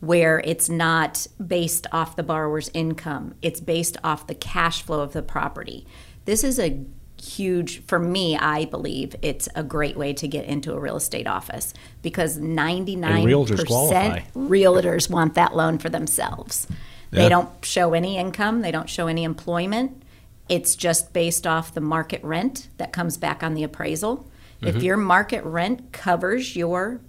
where 0.02 0.40
it's 0.46 0.70
not 0.70 1.26
based 1.46 1.88
off 1.92 2.16
the 2.16 2.24
borrower's 2.24 2.70
income. 2.74 3.34
It's 3.42 3.60
based 3.60 3.98
off 4.04 4.28
the 4.28 4.36
cash 4.36 4.84
flow 4.84 5.00
of 5.00 5.14
the 5.14 5.24
property. 5.24 5.88
This 6.26 6.44
is 6.44 6.60
a 6.60 6.86
huge 7.22 7.84
for 7.86 8.00
me 8.00 8.38
i 8.38 8.66
believe 8.66 9.16
it's 9.22 9.48
a 9.56 9.64
great 9.64 9.98
way 9.98 10.14
to 10.14 10.28
get 10.28 10.46
into 10.46 10.74
a 10.74 10.80
real 10.80 10.96
estate 10.98 11.28
office 11.28 11.74
because 12.02 12.38
99% 12.38 12.98
realtors 13.24 13.66
qualify. 13.68 14.20
realtors 14.36 15.10
want 15.10 15.34
that 15.36 15.56
loan 15.56 15.78
for 15.78 15.90
themselves 15.90 16.68
Yeah. 17.12 17.24
they 17.24 17.30
don't 17.30 17.50
show 17.64 17.94
any 17.94 18.18
income 18.18 18.62
they 18.62 18.72
don't 18.72 18.90
show 18.90 19.08
any 19.08 19.24
employment 19.24 20.04
it's 20.48 20.76
just 20.76 21.14
based 21.14 21.46
off 21.46 21.74
the 21.74 21.82
market 21.82 22.24
rent 22.24 22.70
that 22.78 22.92
comes 22.94 23.18
back 23.18 23.44
on 23.44 23.54
the 23.54 23.64
appraisal 23.64 24.26
Mm-hmm. 24.62 24.76
if 24.76 24.84
your 24.84 24.98
market 24.98 25.42
rent 25.46 25.94
covers 25.94 26.54
your 26.56 27.00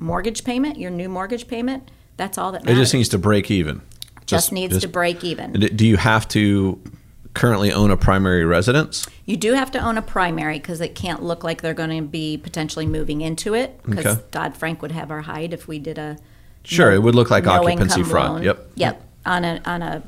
mortgage 0.00 0.42
payment 0.44 0.78
your 0.78 0.90
new 0.90 1.08
mortgage 1.08 1.46
payment 1.46 1.90
that's 2.16 2.36
all 2.38 2.50
that 2.52 2.68
It 2.68 2.74
just 2.74 2.92
needs 2.92 3.08
to 3.10 3.18
break 3.18 3.50
even. 3.52 3.82
just 4.26 4.50
needs 4.50 4.78
to 4.80 4.88
break 4.88 5.22
even 5.22 5.52
Do 5.52 5.86
you 5.86 5.96
have 5.96 6.26
to 6.28 6.80
currently 7.34 7.72
own 7.72 7.90
a 7.90 7.96
primary 7.96 8.44
residence? 8.44 9.06
You 9.26 9.36
do 9.36 9.52
have 9.54 9.70
to 9.72 9.78
own 9.78 9.96
a 9.98 10.02
primary 10.02 10.58
because 10.58 10.80
it 10.80 10.94
can't 10.94 11.22
look 11.22 11.44
like 11.44 11.62
they're 11.62 11.74
going 11.74 11.90
to 12.02 12.02
be 12.08 12.36
potentially 12.36 12.86
moving 12.86 13.20
into 13.20 13.54
it 13.54 13.80
because 13.88 14.06
Okay. 14.18 14.24
Dodd 14.30 14.56
Frank 14.56 14.82
would 14.82 14.92
have 14.92 15.10
our 15.10 15.20
hide 15.22 15.52
if 15.52 15.68
we 15.68 15.78
did 15.78 15.98
a 15.98 16.18
Sure, 16.64 16.90
no- 16.90 16.96
it 16.96 17.02
would 17.02 17.14
look 17.14 17.30
like 17.30 17.44
no 17.44 17.52
occupancy 17.52 18.02
fraud. 18.02 18.32
loan. 18.32 18.42
Yep. 18.42 18.70
Yep. 18.74 19.02
On 19.26 19.44
a 19.44 19.60
on 19.64 19.82
a 19.82 20.02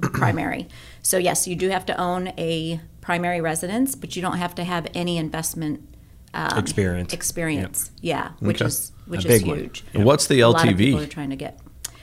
primary. 0.00 0.68
So 1.02 1.18
yes, 1.18 1.46
you 1.48 1.56
do 1.56 1.68
have 1.70 1.84
to 1.86 1.96
own 2.00 2.28
a 2.38 2.80
primary 3.00 3.40
residence, 3.40 3.94
but 3.94 4.14
you 4.16 4.22
don't 4.22 4.38
have 4.38 4.54
to 4.56 4.64
have 4.64 4.86
any 4.94 5.16
investment 5.18 5.86
um, 6.32 6.58
Experience. 6.58 7.12
Experience, 7.12 7.90
yeah, 8.00 8.30
which 8.38 8.62
Okay. 8.62 8.68
is 8.68 8.92
which 9.06 9.24
A 9.24 9.30
is 9.32 9.42
huge. 9.42 9.84
And 9.92 10.04
What's 10.04 10.28
the 10.28 10.40
A 10.40 10.48
lot 10.48 10.68
of 10.68 10.76
people 10.76 11.00
are 11.00 11.04
LTV? 11.06 11.10
trying 11.10 11.30
to 11.30 11.36
get. 11.36 11.58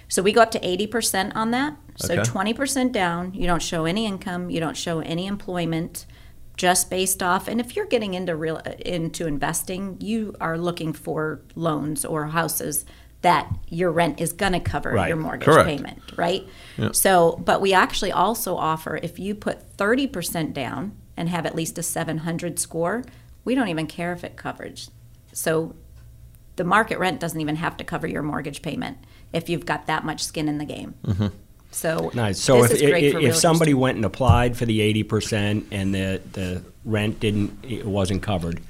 So 0.09 0.21
we 0.21 0.31
go 0.31 0.41
up 0.41 0.51
to 0.51 0.67
eighty 0.67 0.87
percent 0.87 1.35
on 1.35 1.51
that. 1.51 1.75
So 1.97 2.13
Okay. 2.13 2.23
twenty 2.23 2.53
percent 2.53 2.91
down. 2.91 3.33
You 3.33 3.47
don't 3.47 3.61
show 3.61 3.85
any 3.85 4.05
income. 4.05 4.49
You 4.49 4.59
don't 4.59 4.77
show 4.77 4.99
any 4.99 5.27
employment. 5.27 6.05
Just 6.55 6.89
based 6.89 7.21
off, 7.21 7.47
and 7.47 7.59
if 7.61 7.75
you're 7.75 7.85
getting 7.85 8.15
into 8.15 8.35
real 8.35 8.59
uh, 8.65 8.71
into 8.83 9.27
investing, 9.27 9.97
you 10.01 10.35
are 10.41 10.57
looking 10.57 10.91
for 10.91 11.41
loans 11.53 12.03
or 12.03 12.25
houses 12.27 12.83
that 13.21 13.47
your 13.69 13.91
rent 13.91 14.19
is 14.19 14.31
going 14.33 14.53
to 14.53 14.59
cover 14.59 14.91
Right. 14.91 15.07
your 15.07 15.17
mortgage 15.17 15.45
Correct. 15.45 15.67
payment, 15.67 16.01
right? 16.15 16.47
Yeah. 16.77 16.93
So, 16.93 17.39
but 17.45 17.61
we 17.61 17.73
actually 17.73 18.11
also 18.11 18.55
offer 18.55 18.99
if 19.03 19.19
you 19.19 19.35
put 19.35 19.61
thirty 19.73 20.07
percent 20.07 20.55
down 20.55 20.93
and 21.15 21.29
have 21.29 21.45
at 21.45 21.53
least 21.53 21.77
a 21.77 21.83
seven 21.83 22.19
hundred 22.19 22.57
score, 22.57 23.03
we 23.45 23.53
don't 23.53 23.67
even 23.67 23.85
care 23.85 24.11
if 24.13 24.23
it 24.23 24.35
covers. 24.35 24.89
So 25.33 25.75
the 26.55 26.63
market 26.63 26.97
rent 26.97 27.19
doesn't 27.19 27.39
even 27.39 27.57
have 27.57 27.77
to 27.77 27.83
cover 27.83 28.07
your 28.07 28.23
mortgage 28.23 28.63
payment 28.63 28.97
if 29.33 29.49
you've 29.49 29.65
got 29.65 29.87
that 29.87 30.05
much 30.05 30.23
skin 30.23 30.47
in 30.47 30.57
the 30.57 30.65
game. 30.65 30.93
Mm-hmm. 31.05 31.27
So 31.71 32.11
Nice. 32.13 32.39
So 32.39 32.61
this 32.61 32.71
if, 32.71 32.81
is 32.81 32.89
great 32.89 33.03
if, 33.03 33.13
for 33.13 33.19
if 33.19 33.35
somebody 33.35 33.73
went 33.73 33.97
and 33.97 34.05
applied 34.05 34.57
for 34.57 34.65
the 34.65 34.81
eighty 34.81 35.03
percent 35.03 35.67
and 35.71 35.93
the, 35.93 36.21
the 36.31 36.63
rent 36.85 37.19
didn't, 37.19 37.57
it 37.63 37.85
wasn't 37.85 38.23
covered, 38.23 38.61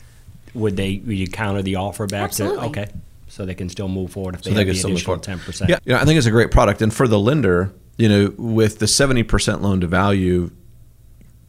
would 0.53 0.75
they, 0.75 1.01
would 1.05 1.15
you 1.15 1.27
counter 1.27 1.61
the 1.61 1.75
offer 1.75 2.07
back 2.07 2.25
Absolutely. 2.25 2.59
to, 2.59 2.81
okay? 2.81 2.91
So 3.27 3.45
they 3.45 3.53
can 3.53 3.69
still 3.69 3.87
move 3.87 4.11
forward 4.11 4.35
if 4.35 4.43
So 4.43 4.49
they 4.49 4.55
they 4.55 4.59
have 4.61 4.67
can 4.67 4.73
the 4.73 4.79
still 4.79 4.89
move 4.89 4.95
additional 4.97 5.15
forward. 5.15 5.23
ten 5.23 5.39
percent? 5.39 5.69
Yeah, 5.69 5.79
yeah, 5.85 6.01
I 6.01 6.05
think 6.05 6.17
it's 6.17 6.27
a 6.27 6.31
great 6.31 6.49
product. 6.49 6.81
And 6.81 6.93
for 6.93 7.07
the 7.07 7.19
lender, 7.19 7.71
you 7.97 8.09
know, 8.09 8.33
with 8.37 8.79
the 8.79 8.87
seventy 8.87 9.23
percent 9.23 9.61
loan 9.61 9.81
to 9.81 9.87
value, 9.87 10.49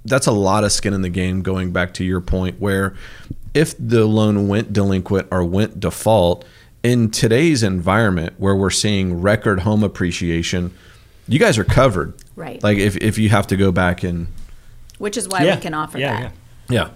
that's 0.04 0.26
a 0.26 0.32
lot 0.32 0.64
of 0.64 0.72
skin 0.72 0.92
in 0.92 1.02
the 1.02 1.08
game. 1.08 1.42
Going 1.42 1.72
back 1.72 1.94
to 1.94 2.04
your 2.04 2.20
point, 2.20 2.60
where 2.60 2.94
if 3.54 3.74
the 3.78 4.06
loan 4.06 4.48
went 4.48 4.72
delinquent 4.72 5.28
or 5.30 5.44
went 5.44 5.80
default 5.80 6.44
in 6.88 7.10
today's 7.10 7.62
environment, 7.62 8.34
where 8.38 8.56
we're 8.56 8.70
seeing 8.70 9.20
record 9.20 9.60
home 9.60 9.84
appreciation, 9.84 10.72
you 11.28 11.38
guys 11.38 11.58
are 11.58 11.64
covered. 11.64 12.14
Right. 12.34 12.62
Like 12.62 12.78
if 12.78 12.96
if 12.96 13.18
you 13.18 13.28
have 13.28 13.46
to 13.48 13.56
go 13.56 13.70
back 13.70 14.02
and 14.02 14.28
which 14.98 15.16
is 15.16 15.28
why 15.28 15.44
Yeah. 15.44 15.54
we 15.56 15.60
can 15.60 15.74
offer 15.74 15.98
Yeah, 15.98 16.20
that. 16.20 16.32
yeah. 16.68 16.88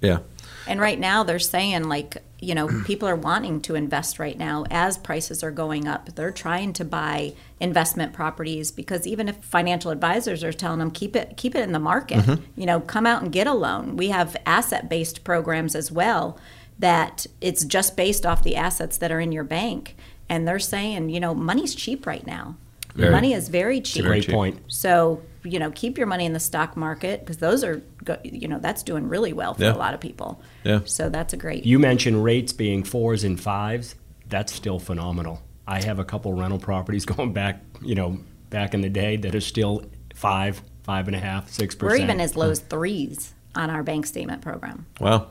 yeah, 0.00 0.08
yeah, 0.10 0.18
And 0.66 0.80
right 0.80 0.98
now 1.00 1.22
they're 1.24 1.38
saying 1.38 1.84
like, 1.84 2.18
you 2.40 2.54
know, 2.54 2.68
people 2.84 3.08
are 3.08 3.16
wanting 3.16 3.60
to 3.62 3.74
invest 3.74 4.18
right 4.18 4.36
now 4.36 4.64
as 4.70 4.98
prices 4.98 5.42
are 5.42 5.50
going 5.50 5.88
up. 5.88 6.14
They're 6.14 6.30
trying 6.30 6.74
to 6.74 6.84
buy 6.84 7.32
investment 7.60 8.12
properties 8.12 8.70
because 8.70 9.06
even 9.06 9.28
if 9.28 9.36
financial 9.36 9.90
advisors 9.90 10.44
are 10.44 10.52
telling 10.52 10.80
them 10.80 10.90
keep 10.90 11.16
it 11.16 11.36
keep 11.36 11.54
it 11.54 11.62
in 11.62 11.72
the 11.72 11.78
market, 11.78 12.18
mm-hmm. 12.18 12.42
you 12.60 12.66
know, 12.66 12.80
come 12.80 13.06
out 13.06 13.22
and 13.22 13.32
get 13.32 13.46
a 13.46 13.54
loan. 13.54 13.96
We 13.96 14.08
have 14.08 14.36
asset-based 14.44 15.24
programs 15.24 15.74
as 15.74 15.90
well 15.92 16.38
that 16.78 17.26
it's 17.40 17.64
just 17.64 17.96
based 17.96 18.24
off 18.24 18.42
the 18.42 18.56
assets 18.56 18.98
that 18.98 19.10
are 19.10 19.20
in 19.20 19.32
your 19.32 19.44
bank 19.44 19.96
and 20.28 20.46
they're 20.46 20.58
saying, 20.58 21.08
you 21.10 21.20
know, 21.20 21.34
money's 21.34 21.74
cheap 21.74 22.06
right 22.06 22.26
now. 22.26 22.56
Very. 22.94 23.10
Money 23.10 23.32
is 23.32 23.48
very 23.48 23.80
cheap. 23.80 24.04
Great 24.04 24.24
cheap. 24.24 24.34
point. 24.34 24.60
So, 24.68 25.22
you 25.44 25.58
know, 25.58 25.70
keep 25.70 25.96
your 25.98 26.06
money 26.06 26.24
in 26.26 26.32
the 26.32 26.40
stock 26.40 26.76
market 26.76 27.20
because 27.20 27.36
those 27.38 27.62
are, 27.64 27.82
go- 28.04 28.18
you 28.24 28.48
know, 28.48 28.58
that's 28.58 28.82
doing 28.82 29.08
really 29.08 29.32
well 29.32 29.54
for 29.54 29.62
Yeah. 29.62 29.74
a 29.74 29.76
lot 29.76 29.94
of 29.94 30.00
people. 30.00 30.40
Yeah. 30.64 30.80
So 30.84 31.08
that's 31.08 31.32
a 31.32 31.36
great. 31.36 31.64
You 31.64 31.78
mentioned 31.78 32.22
rates 32.24 32.52
being 32.52 32.82
fours 32.82 33.22
and 33.24 33.40
fives. 33.40 33.94
That's 34.28 34.52
still 34.52 34.78
phenomenal. 34.78 35.40
I 35.66 35.82
have 35.84 35.98
a 35.98 36.04
couple 36.04 36.32
rental 36.34 36.58
properties 36.58 37.04
going 37.16 37.32
back, 37.32 37.62
you 37.82 37.94
know, 37.94 38.18
back 38.50 38.74
in 38.74 38.80
the 38.80 38.88
day 38.90 39.16
that 39.16 39.34
are 39.34 39.40
still 39.40 39.84
five, 40.14 40.60
five 40.82 41.06
and 41.06 41.14
a 41.16 41.20
half, 41.20 41.48
six 41.50 41.74
percent. 41.74 41.98
we're 41.98 42.04
even 42.04 42.20
as 42.20 42.36
low 42.36 42.50
as 42.50 42.58
threes 42.60 43.32
on 43.54 43.70
our 43.70 43.82
bank 43.82 44.06
statement 44.06 44.42
program. 44.42 44.86
wow. 45.00 45.28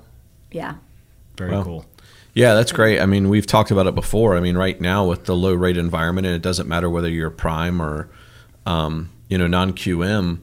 Yeah. 0.51 0.75
Very 1.38 1.52
Well, 1.52 1.63
cool. 1.63 1.86
Yeah, 2.34 2.54
that's 2.54 2.71
great. 2.71 3.00
I 3.00 3.06
mean, 3.08 3.30
we've 3.30 3.47
talked 3.47 3.71
about 3.71 3.88
it 3.88 3.95
before. 3.95 4.38
I 4.38 4.39
mean, 4.39 4.58
right 4.58 4.80
now 4.80 5.08
with 5.08 5.26
the 5.26 5.36
low 5.36 5.54
rate 5.54 5.78
environment, 5.78 6.28
and 6.28 6.36
it 6.36 6.41
doesn't 6.41 6.67
matter 6.67 6.89
whether 6.89 7.10
you're 7.10 7.32
prime 7.32 7.82
or, 7.82 8.10
um, 8.65 9.10
you 9.28 9.38
know, 9.38 9.47
non 9.47 9.73
QM. 9.73 10.39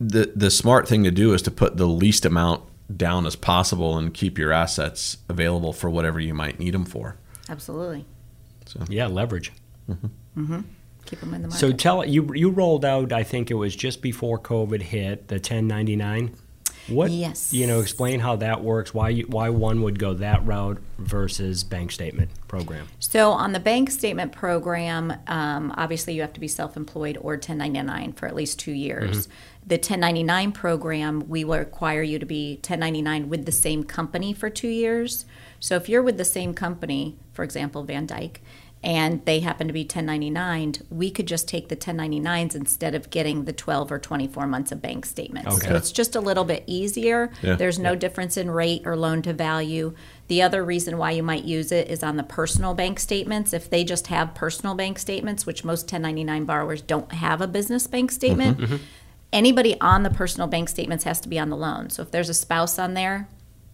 The 0.00 0.32
the 0.34 0.50
smart 0.50 0.88
thing 0.88 1.04
to 1.04 1.10
do 1.10 1.32
is 1.32 1.42
to 1.42 1.50
put 1.50 1.76
the 1.76 1.86
least 1.86 2.24
amount 2.24 2.62
down 2.96 3.26
as 3.26 3.36
possible 3.36 3.96
and 3.96 4.12
keep 4.12 4.38
your 4.38 4.52
assets 4.52 5.18
available 5.28 5.72
for 5.72 5.88
whatever 5.88 6.20
you 6.20 6.34
might 6.34 6.58
need 6.58 6.74
them 6.74 6.84
for. 6.84 7.16
Absolutely. 7.48 8.04
So 8.66 8.80
Yeah, 8.88 9.06
leverage. 9.06 9.52
Keep 11.06 11.20
them 11.20 11.34
in 11.34 11.42
the 11.42 11.48
market. 11.48 11.58
So 11.58 11.72
tell 11.72 12.04
you 12.04 12.32
you 12.34 12.50
rolled 12.50 12.84
out. 12.84 13.12
I 13.12 13.22
think 13.22 13.50
it 13.50 13.54
was 13.54 13.74
just 13.74 14.02
before 14.02 14.38
COVID 14.38 14.82
hit 14.82 15.28
the 15.28 15.36
1099. 15.36 16.34
What? 16.88 17.10
Yes. 17.10 17.52
You 17.52 17.66
know, 17.66 17.80
explain 17.80 18.20
how 18.20 18.36
that 18.36 18.62
works. 18.62 18.92
Why 18.92 19.10
you, 19.10 19.26
why 19.26 19.50
one 19.50 19.82
would 19.82 19.98
go 19.98 20.14
that 20.14 20.44
route 20.44 20.78
versus 20.98 21.64
bank 21.64 21.92
statement 21.92 22.30
program. 22.48 22.88
So 22.98 23.30
on 23.30 23.52
the 23.52 23.60
bank 23.60 23.90
statement 23.90 24.32
program, 24.32 25.12
um, 25.26 25.72
obviously 25.76 26.14
you 26.14 26.20
have 26.22 26.32
to 26.32 26.40
be 26.40 26.48
self-employed 26.48 27.18
or 27.18 27.32
1099 27.34 28.12
for 28.14 28.26
at 28.26 28.34
least 28.34 28.58
two 28.58 28.72
years. 28.72 29.28
The 29.64 29.76
1099 29.76 30.52
program, 30.52 31.28
we 31.28 31.44
will 31.44 31.58
require 31.58 32.02
you 32.02 32.18
to 32.18 32.26
be 32.26 32.54
1099 32.54 33.28
with 33.28 33.46
the 33.46 33.52
same 33.52 33.84
company 33.84 34.32
for 34.32 34.50
two 34.50 34.68
years. 34.68 35.24
So 35.60 35.76
if 35.76 35.88
you're 35.88 36.02
with 36.02 36.18
the 36.18 36.24
same 36.24 36.52
company, 36.52 37.16
for 37.32 37.44
example, 37.44 37.84
Van 37.84 38.06
Dyk, 38.06 38.38
and 38.84 39.24
they 39.26 39.40
happen 39.40 39.68
to 39.68 39.72
be 39.72 39.82
1099, 39.82 40.74
we 40.90 41.10
could 41.10 41.26
just 41.26 41.46
take 41.46 41.68
the 41.68 41.76
1099s 41.76 42.56
instead 42.56 42.96
of 42.96 43.10
getting 43.10 43.44
the 43.44 43.52
12 43.52 43.92
or 43.92 43.98
24 43.98 44.46
months 44.48 44.72
of 44.72 44.82
bank 44.82 45.06
statements. 45.06 45.56
Okay. 45.56 45.68
So 45.68 45.76
it's 45.76 45.92
just 45.92 46.16
a 46.16 46.20
little 46.20 46.44
bit 46.44 46.64
easier. 46.66 47.30
Yeah. 47.42 47.54
There's 47.54 47.78
no 47.78 47.94
difference 47.94 48.36
in 48.36 48.50
rate 48.50 48.82
or 48.84 48.96
loan 48.96 49.22
to 49.22 49.32
value. 49.32 49.94
The 50.26 50.42
other 50.42 50.64
reason 50.64 50.98
why 50.98 51.12
you 51.12 51.22
might 51.22 51.44
use 51.44 51.70
it 51.70 51.88
is 51.88 52.02
on 52.02 52.16
the 52.16 52.24
personal 52.24 52.74
bank 52.74 52.98
statements. 52.98 53.52
If 53.52 53.70
they 53.70 53.84
just 53.84 54.08
have 54.08 54.34
personal 54.34 54.74
bank 54.74 54.98
statements, 54.98 55.46
which 55.46 55.64
most 55.64 55.82
1099 55.82 56.44
borrowers 56.44 56.82
don't 56.82 57.12
have 57.12 57.40
a 57.40 57.46
business 57.46 57.86
bank 57.86 58.10
mm-hmm. 58.10 58.14
statement, 58.14 58.58
mm-hmm. 58.58 58.76
anybody 59.32 59.80
on 59.80 60.02
the 60.02 60.10
personal 60.10 60.48
bank 60.48 60.68
statements 60.68 61.04
has 61.04 61.20
to 61.20 61.28
be 61.28 61.38
on 61.38 61.50
the 61.50 61.56
loan. 61.56 61.88
So 61.90 62.02
if 62.02 62.10
there's 62.10 62.28
a 62.28 62.34
spouse 62.34 62.80
on 62.80 62.94
there, 62.94 63.28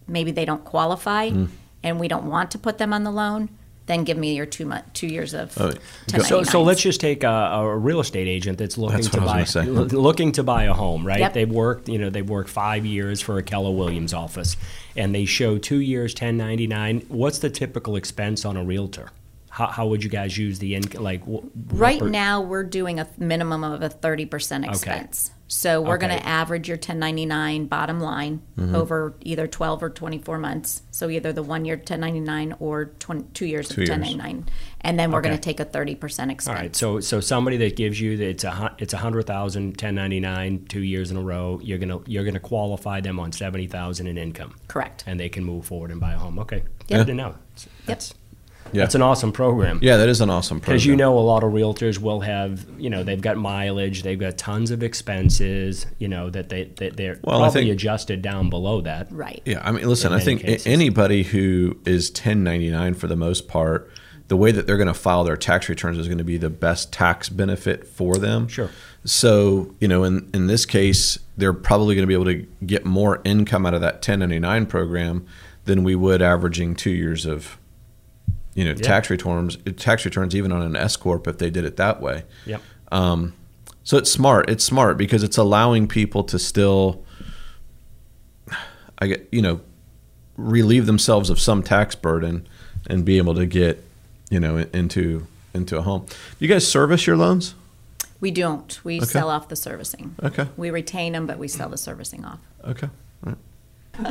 maybe 0.07 0.31
they 0.31 0.45
don't 0.45 0.63
qualify 0.63 1.29
mm. 1.29 1.47
and 1.83 1.99
we 1.99 2.07
don't 2.07 2.25
want 2.25 2.51
to 2.51 2.59
put 2.59 2.77
them 2.77 2.93
on 2.93 3.03
the 3.03 3.11
loan, 3.11 3.49
then 3.89 4.03
give 4.03 4.17
me 4.17 4.35
your 4.35 4.45
two 4.45 4.65
month, 4.67 4.85
two 4.93 5.07
years 5.07 5.33
of 5.33 5.51
Oh, 5.59 5.71
So, 6.19 6.43
so 6.43 6.61
let's 6.61 6.79
just 6.79 7.01
take 7.01 7.23
a, 7.23 7.27
a 7.27 7.75
real 7.75 7.99
estate 7.99 8.27
agent 8.27 8.59
that's 8.59 8.77
looking 8.77 8.97
That's 8.97 9.09
to 9.09 9.21
buy 9.21 9.39
was 9.41 9.55
lo- 9.55 9.63
looking 9.99 10.31
to 10.33 10.43
buy 10.43 10.65
a 10.65 10.73
home, 10.73 11.05
right? 11.05 11.19
Yep. 11.19 11.33
They've 11.33 11.49
worked, 11.49 11.89
you 11.89 11.97
know, 11.97 12.11
they've 12.11 12.29
worked 12.29 12.51
five 12.51 12.85
years 12.85 13.19
for 13.19 13.39
a 13.39 13.43
Keller 13.43 13.71
Williams 13.71 14.13
office, 14.13 14.55
and 14.95 15.13
they 15.13 15.25
show 15.25 15.57
two 15.57 15.79
years 15.79 16.13
1099. 16.13 17.05
What's 17.07 17.39
the 17.39 17.49
typical 17.49 17.95
expense 17.95 18.45
on 18.45 18.55
a 18.57 18.63
realtor? 18.63 19.09
How, 19.49 19.65
how 19.65 19.87
would 19.87 20.03
you 20.03 20.09
guys 20.11 20.37
use 20.37 20.59
the 20.59 20.75
income? 20.75 21.03
Like 21.03 21.23
wh- 21.25 21.43
Right 21.73 21.99
per- 21.99 22.07
now, 22.09 22.41
we're 22.41 22.63
doing 22.63 22.99
a 22.99 23.07
minimum 23.17 23.63
of 23.63 23.81
a 23.81 23.89
thirty 23.89 24.27
percent 24.27 24.65
expense. 24.65 25.31
So 25.51 25.81
we're 25.81 25.97
going 25.97 26.15
to 26.15 26.23
average 26.25 26.67
your 26.67 26.77
ten 26.77 26.99
ninety 26.99 27.25
nine 27.25 27.65
bottom 27.65 27.99
line 27.99 28.41
Mm-hmm. 28.59 28.75
over 28.75 29.13
either 29.21 29.47
twelve 29.47 29.81
or 29.81 29.89
twenty 29.89 30.19
four 30.19 30.37
months. 30.37 30.81
So 30.91 31.09
either 31.09 31.31
the 31.33 31.41
one 31.43 31.63
year 31.65 31.77
ten 31.77 32.01
ninety 32.01 32.19
nine 32.19 32.53
or 32.59 32.85
20, 32.99 33.23
two 33.33 33.45
years 33.45 33.67
Two 33.69 33.73
of 33.73 33.77
years. 33.79 33.89
ten 33.89 34.01
ninety 34.01 34.17
nine, 34.17 34.45
and 34.81 34.99
then 34.99 35.11
we're 35.11 35.21
going 35.21 35.33
to 35.35 35.41
take 35.41 35.59
a 35.61 35.65
thirty 35.65 35.95
percent 35.95 36.29
expense. 36.29 36.59
right, 36.59 36.75
so 36.75 36.99
so 36.99 37.19
somebody 37.21 37.55
that 37.57 37.75
gives 37.77 37.99
you 38.01 38.17
that 38.17 38.27
it's 38.27 38.43
a 38.43 38.75
it's 38.79 38.93
a 38.93 38.97
hundred 38.97 39.23
thousand, 39.27 39.77
ten 39.79 39.95
ninety 39.95 40.19
nine, 40.19 40.65
two 40.67 40.81
years 40.83 41.09
in 41.09 41.15
a 41.17 41.21
row, 41.21 41.59
you're 41.63 41.77
gonna 41.77 41.99
you're 42.05 42.25
gonna 42.25 42.39
qualify 42.39 42.99
them 43.01 43.17
on 43.19 43.31
seventy 43.31 43.65
thousand 43.67 44.07
in 44.07 44.17
income, 44.17 44.55
Correct. 44.67 45.03
and 45.07 45.19
they 45.19 45.29
can 45.29 45.43
move 45.45 45.65
forward 45.65 45.89
and 45.89 45.99
buy 46.01 46.13
a 46.13 46.17
home. 46.17 46.37
Okay, 46.39 46.63
Yep. 46.89 46.99
good 46.99 47.07
to 47.07 47.13
know. 47.13 47.35
That's 47.85 48.13
Yeah. 48.73 48.81
that's 48.83 48.95
an 48.95 49.01
awesome 49.01 49.31
program. 49.31 49.79
Yeah, 49.81 49.97
that 49.97 50.09
is 50.09 50.21
an 50.21 50.29
awesome 50.29 50.59
program. 50.59 50.75
Because 50.75 50.85
you 50.85 50.95
know, 50.95 51.17
a 51.17 51.21
lot 51.21 51.43
of 51.43 51.51
realtors 51.51 51.99
will 51.99 52.21
have, 52.21 52.65
you 52.77 52.89
know, 52.89 53.03
they've 53.03 53.21
got 53.21 53.37
mileage, 53.37 54.03
they've 54.03 54.19
got 54.19 54.37
tons 54.37 54.71
of 54.71 54.83
expenses, 54.83 55.85
you 55.97 56.07
know, 56.07 56.29
that 56.29 56.49
they 56.49 56.65
that 56.77 56.97
they're 56.97 57.19
Well, 57.23 57.37
I 57.37 57.45
probably 57.45 57.61
think- 57.63 57.73
adjusted 57.73 58.21
down 58.21 58.49
below 58.49 58.81
that. 58.81 59.07
Right. 59.11 59.41
Yeah, 59.45 59.61
I 59.63 59.71
mean, 59.71 59.87
listen, 59.87 60.13
I 60.13 60.19
think 60.19 60.41
cases. 60.41 60.67
anybody 60.67 61.23
who 61.23 61.77
is 61.85 62.09
1099 62.09 62.93
for 62.95 63.07
the 63.07 63.15
most 63.15 63.47
part, 63.47 63.91
the 64.27 64.37
way 64.37 64.51
that 64.51 64.67
they're 64.67 64.77
going 64.77 64.87
to 64.87 64.93
file 64.93 65.23
their 65.23 65.37
tax 65.37 65.69
returns 65.69 65.97
is 65.97 66.07
going 66.07 66.19
to 66.19 66.23
be 66.23 66.37
the 66.37 66.51
best 66.51 66.93
tax 66.93 67.29
benefit 67.29 67.87
for 67.87 68.15
them. 68.15 68.47
Sure. 68.47 68.69
So, 69.03 69.73
you 69.79 69.87
know, 69.87 70.03
in, 70.03 70.29
in 70.33 70.45
this 70.47 70.65
case, 70.67 71.17
they're 71.37 71.53
probably 71.53 71.95
going 71.95 72.03
to 72.03 72.07
be 72.07 72.13
able 72.13 72.25
to 72.25 72.45
get 72.65 72.85
more 72.85 73.21
income 73.23 73.65
out 73.65 73.73
of 73.73 73.81
that 73.81 73.95
1099 73.95 74.65
program 74.67 75.25
than 75.65 75.83
we 75.83 75.95
would 75.95 76.21
averaging 76.21 76.75
two 76.75 76.91
years 76.91 77.25
of, 77.25 77.57
you 78.55 78.65
know, 78.65 78.73
tax 78.73 79.09
returns, 79.09 79.57
tax 79.77 80.05
returns 80.05 80.35
even 80.35 80.51
on 80.51 80.61
an 80.61 80.75
S 80.75 80.95
corp 80.95 81.27
if 81.27 81.37
they 81.37 81.49
did 81.49 81.65
it 81.65 81.77
that 81.77 82.01
way. 82.01 82.23
Yep. 82.45 82.61
Um, 82.91 83.33
so 83.83 83.97
it's 83.97 84.11
smart. 84.11 84.49
It's 84.49 84.63
smart 84.63 84.97
because 84.97 85.23
it's 85.23 85.37
allowing 85.37 85.87
people 85.87 86.23
to 86.25 86.37
still, 86.39 87.03
I 88.99 89.07
get 89.07 89.27
you 89.31 89.41
know, 89.41 89.61
relieve 90.37 90.85
themselves 90.85 91.29
of 91.29 91.39
some 91.39 91.63
tax 91.63 91.95
burden 91.95 92.47
and 92.87 93.05
be 93.05 93.17
able 93.17 93.35
to 93.35 93.45
get, 93.45 93.83
you 94.29 94.39
know, 94.39 94.57
into 94.73 95.27
into 95.53 95.77
a 95.77 95.81
home. 95.81 96.05
You 96.39 96.47
guys 96.47 96.67
service 96.67 97.07
your 97.07 97.17
loans? 97.17 97.55
We 98.19 98.31
don't. 98.31 98.79
We 98.83 98.97
Okay. 98.97 99.05
sell 99.05 99.29
off 99.29 99.47
the 99.47 99.55
servicing. 99.55 100.15
Okay. 100.21 100.47
We 100.57 100.69
retain 100.71 101.13
them, 101.13 101.25
but 101.25 101.37
we 101.39 101.47
sell 101.47 101.69
the 101.69 101.77
servicing 101.77 102.25
off. 102.25 102.39
Okay. 102.65 102.89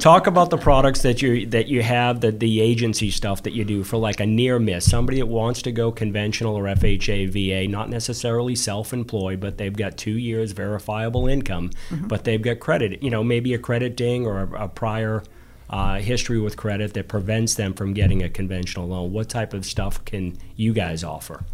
Talk 0.01 0.27
about 0.27 0.51
the 0.51 0.59
products 0.59 1.03
that 1.03 1.23
you 1.23 1.47
that 1.47 1.69
you 1.69 1.83
have, 1.83 2.21
the 2.21 2.31
the 2.31 2.61
agency 2.61 3.11
stuff 3.11 3.43
that 3.45 3.53
you 3.53 3.65
do 3.65 3.83
for 3.83 3.97
like 3.97 4.21
a 4.21 4.27
near 4.27 4.59
miss. 4.59 4.89
Somebody 4.89 5.19
that 5.19 5.27
wants 5.27 5.63
to 5.63 5.73
go 5.73 5.91
conventional 5.91 6.55
or 6.55 6.65
FHA, 6.65 7.31
VA, 7.31 7.71
not 7.71 7.89
necessarily 7.89 8.55
self-employed, 8.55 9.41
but 9.41 9.59
they've 9.59 9.75
got 9.75 9.97
two 9.97 10.13
years 10.13 10.53
verifiable 10.53 11.27
income, 11.27 11.71
but 12.07 12.25
they've 12.25 12.43
got 12.43 12.61
credit. 12.61 13.03
You 13.03 13.11
know, 13.11 13.25
maybe 13.25 13.55
a 13.55 13.59
credit 13.59 13.97
ding 13.97 14.27
or 14.27 14.41
a, 14.41 14.65
a 14.65 14.69
prior 14.69 15.23
uh, 15.71 15.99
history 15.99 16.39
with 16.39 16.57
credit 16.57 16.95
that 16.95 17.09
prevents 17.09 17.55
them 17.55 17.75
from 17.75 17.93
getting 17.93 18.23
a 18.23 18.29
conventional 18.29 18.89
loan. 18.89 19.13
What 19.13 19.29
type 19.29 19.55
of 19.55 19.65
stuff 19.65 20.05
can 20.05 20.37
you 20.57 20.73
guys 20.73 21.05
offer? 21.05 21.45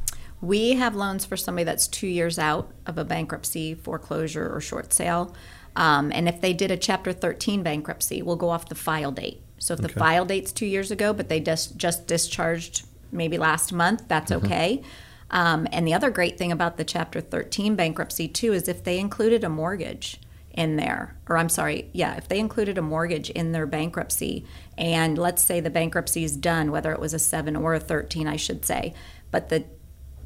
We 0.44 0.74
have 0.74 0.94
loans 0.94 1.24
for 1.24 1.38
somebody 1.38 1.64
that's 1.64 1.88
two 1.88 2.06
years 2.06 2.38
out 2.38 2.70
of 2.84 2.98
a 2.98 3.04
bankruptcy, 3.04 3.74
foreclosure, 3.74 4.54
or 4.54 4.60
short 4.60 4.92
sale. 4.92 5.34
Um, 5.74 6.12
and 6.14 6.28
if 6.28 6.42
they 6.42 6.52
did 6.52 6.70
a 6.70 6.76
Chapter 6.76 7.14
13 7.14 7.62
bankruptcy, 7.62 8.20
we'll 8.20 8.36
go 8.36 8.50
off 8.50 8.68
the 8.68 8.74
file 8.74 9.10
date. 9.10 9.42
So 9.58 9.72
if 9.72 9.80
the 9.80 9.88
file 9.88 10.26
date's 10.26 10.52
two 10.52 10.66
years 10.66 10.90
ago, 10.90 11.14
but 11.14 11.30
they 11.30 11.40
just, 11.40 11.78
just 11.78 12.06
discharged 12.06 12.86
maybe 13.10 13.38
last 13.38 13.72
month, 13.72 14.04
that's 14.06 14.30
okay. 14.30 14.82
Um, 15.30 15.66
and 15.72 15.88
the 15.88 15.94
other 15.94 16.10
great 16.10 16.36
thing 16.36 16.52
about 16.52 16.76
the 16.76 16.84
Chapter 16.84 17.22
13 17.22 17.74
bankruptcy, 17.74 18.28
too, 18.28 18.52
is 18.52 18.68
if 18.68 18.84
they 18.84 18.98
included 18.98 19.44
a 19.44 19.48
mortgage 19.48 20.20
in 20.52 20.76
there, 20.76 21.16
or 21.26 21.38
I'm 21.38 21.48
sorry, 21.48 21.88
yeah, 21.92 22.16
if 22.16 22.28
they 22.28 22.38
included 22.38 22.76
a 22.76 22.82
mortgage 22.82 23.30
in 23.30 23.52
their 23.52 23.66
bankruptcy, 23.66 24.44
and 24.76 25.16
let's 25.16 25.42
say 25.42 25.60
the 25.60 25.70
bankruptcy 25.70 26.22
is 26.22 26.36
done, 26.36 26.70
whether 26.70 26.92
it 26.92 27.00
was 27.00 27.14
a 27.14 27.18
seven 27.18 27.56
or 27.56 27.74
a 27.74 27.80
13, 27.80 28.28
I 28.28 28.36
should 28.36 28.66
say, 28.66 28.92
but 29.30 29.48
the 29.48 29.64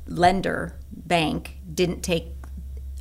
lender 0.09 0.75
bank 0.92 1.59
didn't 1.73 2.03
take 2.03 2.27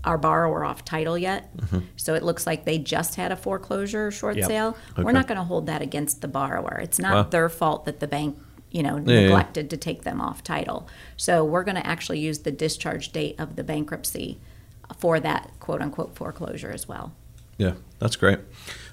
our 0.04 0.18
borrower 0.18 0.64
off 0.64 0.86
title 0.86 1.18
yet. 1.18 1.56
Mm-hmm. 1.58 1.80
So 1.98 2.14
it 2.14 2.24
looks 2.24 2.46
like 2.48 2.64
they 2.66 2.78
just 2.78 3.16
had 3.16 3.32
a 3.32 3.36
foreclosure 3.36 4.12
short 4.12 4.38
Yep. 4.38 4.46
sale. 4.48 4.78
Okay. 4.94 5.04
We're 5.04 5.12
not 5.12 5.28
going 5.28 5.38
to 5.38 5.44
hold 5.44 5.66
that 5.66 5.82
against 5.82 6.22
the 6.22 6.28
borrower. 6.28 6.80
It's 6.82 7.00
not 7.00 7.14
Wow. 7.14 7.24
their 7.24 7.50
fault 7.50 7.86
that 7.86 8.00
the 8.00 8.08
bank, 8.08 8.38
you 8.72 8.84
know, 8.84 8.98
Yeah, 8.98 9.14
yeah. 9.14 9.22
neglected 9.24 9.70
to 9.72 9.78
take 9.78 10.04
them 10.04 10.22
off 10.22 10.44
title. 10.44 10.88
So 11.18 11.44
we're 11.44 11.64
going 11.64 11.76
to 11.76 11.86
actually 11.86 12.20
use 12.20 12.40
the 12.40 12.52
discharge 12.52 13.12
date 13.12 13.36
of 13.40 13.56
the 13.58 13.64
bankruptcy 13.64 14.40
for 14.98 15.20
that 15.20 15.52
quote 15.60 15.82
unquote 15.82 16.16
foreclosure 16.16 16.72
as 16.72 16.88
well. 16.88 17.12
Yeah, 17.58 17.74
that's 18.00 18.16
great. 18.16 18.40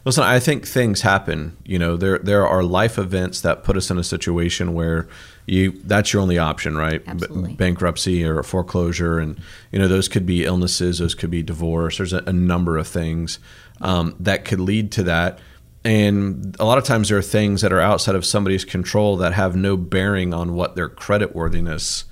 Listen, 0.07 0.25
I 0.25 0.41
think 0.41 0.67
things 0.67 1.03
happen. 1.03 1.57
You 1.65 1.79
know, 1.79 1.97
there 1.97 2.19
there 2.19 2.47
are 2.47 2.63
life 2.65 2.99
events 2.99 3.41
that 3.43 3.63
put 3.63 3.77
us 3.77 3.91
in 3.91 3.99
a 3.99 4.03
situation 4.05 4.73
where 4.75 5.07
you 5.47 5.73
that's 5.85 6.13
your 6.13 6.23
only 6.23 6.39
option, 6.39 6.77
right? 6.77 7.05
B- 7.05 7.11
Absolutely. 7.11 7.55
bankruptcy 7.55 8.25
or 8.25 8.43
foreclosure, 8.43 9.19
and 9.19 9.39
you 9.73 9.79
know 9.79 9.89
those 9.89 10.09
could 10.09 10.27
be 10.27 10.45
illnesses, 10.45 10.99
those 10.99 11.15
could 11.15 11.31
be 11.31 11.43
divorce. 11.43 11.99
There's 11.99 12.13
a, 12.13 12.23
a 12.27 12.33
number 12.33 12.79
of 12.79 12.87
things 12.89 13.39
um, 13.81 14.15
that 14.21 14.45
could 14.45 14.61
lead 14.61 14.91
to 14.93 15.03
that. 15.05 15.39
And 15.87 16.57
a 16.59 16.65
lot 16.65 16.79
of 16.79 16.85
times 16.85 17.11
there 17.11 17.19
are 17.19 17.23
things 17.23 17.61
that 17.61 17.71
are 17.71 17.81
outside 17.81 18.15
of 18.15 18.25
somebody's 18.25 18.65
control 18.65 19.19
that 19.19 19.35
have 19.35 19.55
no 19.55 19.77
bearing 19.77 20.33
on 20.33 20.55
what 20.55 20.77
their 20.77 20.89
credit 20.89 21.35
worthiness 21.37 22.05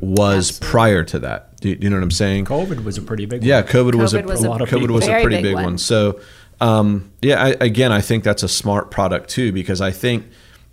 was 0.00 0.48
Absolutely. 0.48 0.68
prior 0.70 1.04
to 1.04 1.18
that. 1.18 1.60
Do 1.60 1.68
you, 1.68 1.76
do 1.76 1.84
you 1.84 1.90
know 1.90 1.96
what 1.96 2.02
I'm 2.04 2.10
saying? 2.10 2.46
COVID 2.46 2.84
was 2.84 2.96
a 2.96 3.02
pretty 3.02 3.26
big 3.26 3.44
Yeah, 3.44 3.60
one. 3.60 3.64
COVID, 3.70 3.94
was 3.96 4.14
a, 4.14 4.22
COVID 4.22 4.26
was 4.26 4.44
a 4.44 4.48
lot 4.48 4.62
of 4.62 4.70
COVID 4.70 4.90
was 4.90 5.06
a 5.06 5.20
pretty 5.20 5.36
big 5.36 5.42
big 5.42 5.54
one. 5.56 5.64
one. 5.64 5.78
So, 5.78 6.18
um, 6.62 7.12
yeah, 7.20 7.44
I, 7.44 7.48
again, 7.60 7.92
I 7.92 8.00
think 8.00 8.24
that's 8.24 8.42
a 8.42 8.48
smart 8.48 8.90
product 8.90 9.28
too 9.28 9.52
because 9.52 9.82
I 9.82 9.90
think 9.90 10.24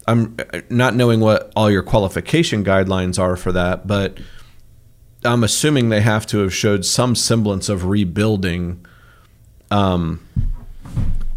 I'm 0.07 0.35
uh, 0.53 0.61
not 0.69 0.95
knowing 0.95 1.19
what 1.19 1.51
all 1.55 1.71
your 1.71 1.83
qualification 1.83 2.63
guidelines 2.63 3.17
are 3.19 3.35
for 3.35 3.51
that, 3.51 3.87
but 3.87 4.17
I'm 5.23 5.43
assuming 5.43 5.89
they 5.89 6.01
have 6.01 6.25
to 6.27 6.39
have 6.39 6.53
showed 6.53 6.85
some 6.85 7.15
semblance 7.15 7.69
of 7.69 7.85
rebuilding. 7.85 8.85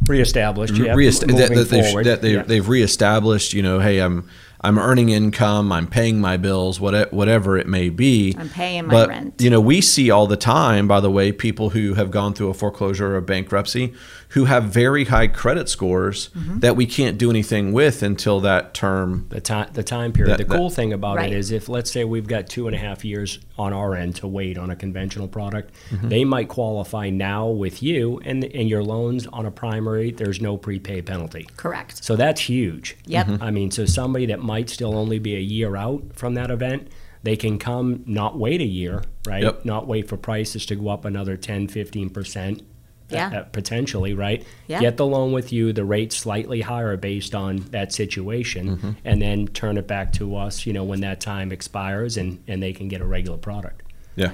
reestablished. 0.09 0.74
Yeah, 0.74 0.94
reest- 0.94 1.26
moving 1.26 1.37
that, 1.37 1.55
that 1.55 1.68
they've, 1.68 2.05
that 2.05 2.22
they, 2.22 2.35
Yeah. 2.35 2.42
they've 2.42 2.68
reestablished. 2.68 3.52
You 3.52 3.62
know, 3.62 3.79
hey, 3.79 4.00
I'm 4.00 4.29
I'm 4.66 4.79
earning 4.79 5.11
income, 5.11 5.70
I'm 5.70 5.87
paying 5.87 6.20
my 6.20 6.37
bills, 6.37 6.81
whatever, 6.81 7.11
whatever 7.11 7.57
it 7.57 7.68
may 7.68 7.88
be. 7.88 8.35
I'm 8.37 8.48
paying 8.48 8.87
my 8.87 8.92
but, 8.92 9.09
rent. 9.09 9.35
You 9.38 9.50
know, 9.50 9.61
we 9.61 9.81
see 9.81 10.11
all 10.11 10.26
the 10.26 10.37
time, 10.37 10.88
by 10.88 10.98
the 10.98 11.11
way, 11.11 11.31
people 11.31 11.70
who 11.70 11.94
have 11.94 12.11
gone 12.11 12.35
through 12.35 12.48
a 12.48 12.55
foreclosure 12.55 13.12
or 13.12 13.16
a 13.16 13.22
bankruptcy 13.22 13.94
who 14.30 14.44
have 14.46 14.64
very 14.64 15.04
high 15.04 15.26
credit 15.28 15.68
scores 15.68 16.28
Mm-hmm. 16.36 16.58
that 16.60 16.76
we 16.76 16.86
can't 16.86 17.16
do 17.18 17.30
anything 17.30 17.72
with 17.72 18.02
until 18.02 18.40
that 18.40 18.74
term. 18.74 19.26
the 19.30 19.40
time 19.40 19.68
the 19.72 19.82
time 19.82 20.12
period. 20.12 20.32
That- 20.32 20.38
the 20.38 20.44
that- 20.44 20.56
cool 20.56 20.70
thing 20.70 20.92
about 20.92 21.16
Right. 21.16 21.32
it 21.32 21.36
is 21.36 21.50
if 21.50 21.68
let's 21.68 21.90
say 21.90 22.04
we've 22.04 22.26
got 22.26 22.48
two 22.48 22.66
and 22.66 22.74
a 22.74 22.78
half 22.78 23.04
years 23.04 23.38
on 23.58 23.72
our 23.72 23.94
end 23.94 24.16
to 24.16 24.26
wait 24.26 24.58
on 24.58 24.70
a 24.70 24.76
conventional 24.76 25.28
product, 25.28 25.72
Mm-hmm. 25.90 26.08
they 26.08 26.24
might 26.24 26.48
qualify 26.48 27.10
now 27.10 27.46
with 27.48 27.82
you 27.82 28.20
and 28.24 28.44
and 28.44 28.68
your 28.68 28.82
loans 28.82 29.26
on 29.28 29.46
a 29.46 29.50
primary. 29.50 30.10
There's 30.10 30.40
no 30.40 30.56
prepay 30.56 31.02
penalty. 31.02 31.46
Correct. 31.56 32.04
So 32.04 32.16
that's 32.16 32.40
huge. 32.42 32.96
Yep. 33.06 33.26
Mm-hmm. 33.26 33.42
I 33.42 33.50
mean, 33.50 33.70
so 33.70 33.84
somebody 33.86 34.26
that 34.26 34.40
might 34.42 34.68
still 34.70 34.96
only 34.96 35.18
be 35.18 35.36
a 35.36 35.40
year 35.40 35.76
out 35.76 36.02
from 36.14 36.34
that 36.34 36.50
event, 36.50 36.88
they 37.22 37.36
can 37.36 37.58
come, 37.58 38.02
not 38.06 38.38
wait 38.38 38.60
a 38.60 38.64
year, 38.66 39.02
right? 39.26 39.42
Yep. 39.42 39.64
Not 39.64 39.86
wait 39.86 40.08
for 40.08 40.16
prices 40.16 40.64
to 40.66 40.76
go 40.76 40.88
up 40.90 41.04
another 41.04 41.36
10, 41.36 41.66
15%. 41.68 42.62
Yeah. 43.09 43.29
uh, 43.40 43.42
potentially, 43.45 44.14
right? 44.14 44.45
Yeah. 44.66 44.81
Get 44.81 44.97
the 44.97 45.07
loan 45.07 45.33
with 45.33 45.53
you, 45.53 45.73
the 45.73 45.85
rate 45.85 46.12
slightly 46.12 46.61
higher 46.61 46.97
based 46.97 47.35
on 47.35 47.59
that 47.71 47.92
situation, 47.92 48.77
Mm-hmm. 48.77 48.90
and 49.05 49.23
then 49.23 49.47
turn 49.49 49.79
it 49.79 49.87
back 49.87 50.12
to 50.14 50.35
us, 50.37 50.66
you 50.66 50.73
know, 50.73 50.83
when 50.85 51.01
that 51.03 51.21
time 51.21 51.53
expires 51.53 52.16
and, 52.16 52.42
and 52.49 52.62
they 52.62 52.73
can 52.73 52.88
get 52.88 53.01
a 53.01 53.05
regular 53.07 53.38
product. 53.38 53.83
Yeah, 54.16 54.33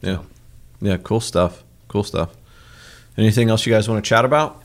yeah, 0.00 0.18
yeah. 0.80 0.96
Cool 0.98 1.20
stuff. 1.20 1.64
Cool 1.88 2.04
stuff. 2.04 2.30
Anything 3.16 3.48
else 3.50 3.66
you 3.66 3.72
guys 3.72 3.88
want 3.88 4.04
to 4.04 4.08
chat 4.08 4.24
about? 4.24 4.62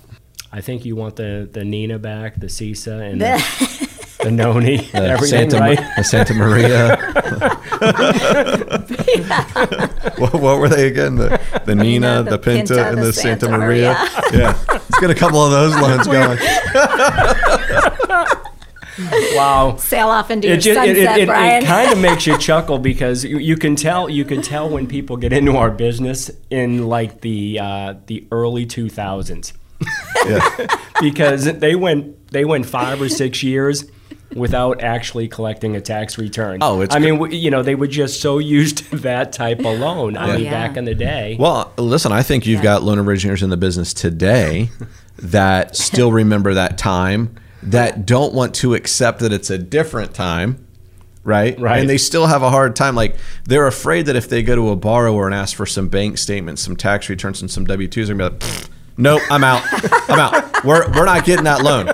I 0.51 0.61
think 0.61 0.83
you 0.85 0.95
want 0.95 1.15
the, 1.15 1.47
the 1.51 1.63
Nina 1.63 1.99
back, 1.99 2.39
the 2.39 2.47
SISA, 2.49 2.91
and 3.11 3.21
the, 3.21 3.89
the 4.23 4.31
Noni, 4.31 4.77
The 4.77 4.97
everything, 4.97 5.49
Santa, 5.51 5.59
Ma- 5.59 5.65
right? 5.65 5.79
the 5.97 6.03
Santa 6.03 6.33
Maria. 6.33 6.97
what, 10.17 10.33
what 10.33 10.59
were 10.59 10.69
they 10.69 10.87
again? 10.87 11.15
The, 11.15 11.39
the 11.65 11.75
Nina, 11.75 12.23
the, 12.23 12.37
Pinta, 12.37 12.89
and 12.89 12.97
the, 12.97 13.13
Santa, 13.13 13.49
Maria. 13.49 13.93
yeah, 14.33 14.57
let's 14.67 14.99
get 14.99 15.09
a 15.09 15.15
couple 15.15 15.43
of 15.43 15.51
those 15.51 15.75
loans 15.75 16.07
going. 16.07 16.37
wow. 19.35 19.75
Sail 19.77 20.09
off 20.09 20.31
into 20.31 20.47
your 20.47 20.57
It, 20.57 20.61
ju- 20.61 20.71
it, 20.71 20.75
sunset, 20.75 21.17
it, 21.17 21.21
it, 21.23 21.27
Bryan. 21.27 21.65
kind 21.65 21.91
of 21.91 21.97
makes 21.99 22.27
you 22.27 22.37
chuckle 22.37 22.79
because 22.79 23.23
you, 23.23 23.37
you 23.37 23.57
can 23.57 23.75
tell 23.75 24.09
you 24.09 24.25
can 24.25 24.41
tell 24.41 24.69
when 24.69 24.87
people 24.87 25.17
get 25.17 25.33
into 25.33 25.55
our 25.55 25.71
business 25.71 26.29
in 26.49 26.87
like 26.87 27.21
the 27.21 27.59
uh, 27.59 27.93
the 28.07 28.27
early 28.31 28.65
2000s 28.65 29.53
Yeah. 30.27 30.67
because 31.01 31.45
they 31.45 31.75
went 31.75 32.27
they 32.29 32.45
went 32.45 32.65
five 32.65 33.01
or 33.01 33.09
six 33.09 33.41
years 33.43 33.85
without 34.35 34.81
actually 34.83 35.27
collecting 35.27 35.75
a 35.75 35.81
tax 35.81 36.17
return. 36.17 36.59
Oh, 36.61 36.81
it's 36.81 36.95
I 36.95 36.99
mean, 36.99 37.15
w- 37.15 37.35
you 37.35 37.49
know, 37.49 37.63
they 37.63 37.75
were 37.75 37.87
just 37.87 38.21
so 38.21 38.37
used 38.37 38.77
to 38.89 38.97
that 38.97 39.33
type 39.33 39.59
of 39.59 39.79
loan. 39.79 40.15
I 40.17 40.29
Oh, 40.29 40.35
mean, 40.35 40.45
yeah. 40.45 40.51
back 40.67 40.77
in 40.77 40.85
the 40.85 40.93
day. 40.95 41.35
Well, 41.39 41.71
listen, 41.77 42.11
I 42.11 42.21
think 42.23 42.45
you've 42.45 42.61
got 42.61 42.83
loan 42.83 42.99
originators 42.99 43.41
in 43.43 43.49
the 43.49 43.57
business 43.57 43.93
today 43.93 44.69
that 45.17 45.75
still 45.75 46.11
remember 46.11 46.53
that 46.53 46.77
time, 46.77 47.35
that 47.63 48.05
don't 48.05 48.33
want 48.33 48.53
to 48.55 48.73
accept 48.75 49.19
that 49.19 49.33
it's 49.33 49.49
a 49.49 49.57
different 49.57 50.13
time, 50.13 50.65
right? 51.23 51.59
Right. 51.59 51.79
And 51.79 51.89
they 51.89 51.97
still 51.97 52.27
have 52.27 52.41
a 52.43 52.49
hard 52.49 52.75
time. 52.75 52.95
Like 52.95 53.15
they're 53.45 53.67
afraid 53.67 54.05
that 54.05 54.15
if 54.15 54.29
they 54.29 54.43
go 54.43 54.55
to 54.55 54.69
a 54.69 54.75
borrower 54.75 55.25
and 55.25 55.35
ask 55.35 55.55
for 55.57 55.65
some 55.65 55.89
bank 55.89 56.17
statements, 56.17 56.61
some 56.61 56.75
tax 56.75 57.09
returns, 57.09 57.41
and 57.41 57.49
some 57.51 57.65
W 57.65 57.87
twos, 57.87 58.07
they're 58.07 58.15
gonna 58.15 58.29
be 58.29 58.35
like, 58.35 58.43
"Pfft, 58.43 58.69
"Nope, 58.97 59.21
I'm 59.29 59.43
out. 59.43 59.63
I'm 60.09 60.19
out. 60.19 60.63
We're 60.63 60.87
we're 60.93 61.05
not 61.05 61.25
getting 61.25 61.45
that 61.45 61.61
loan." 61.63 61.89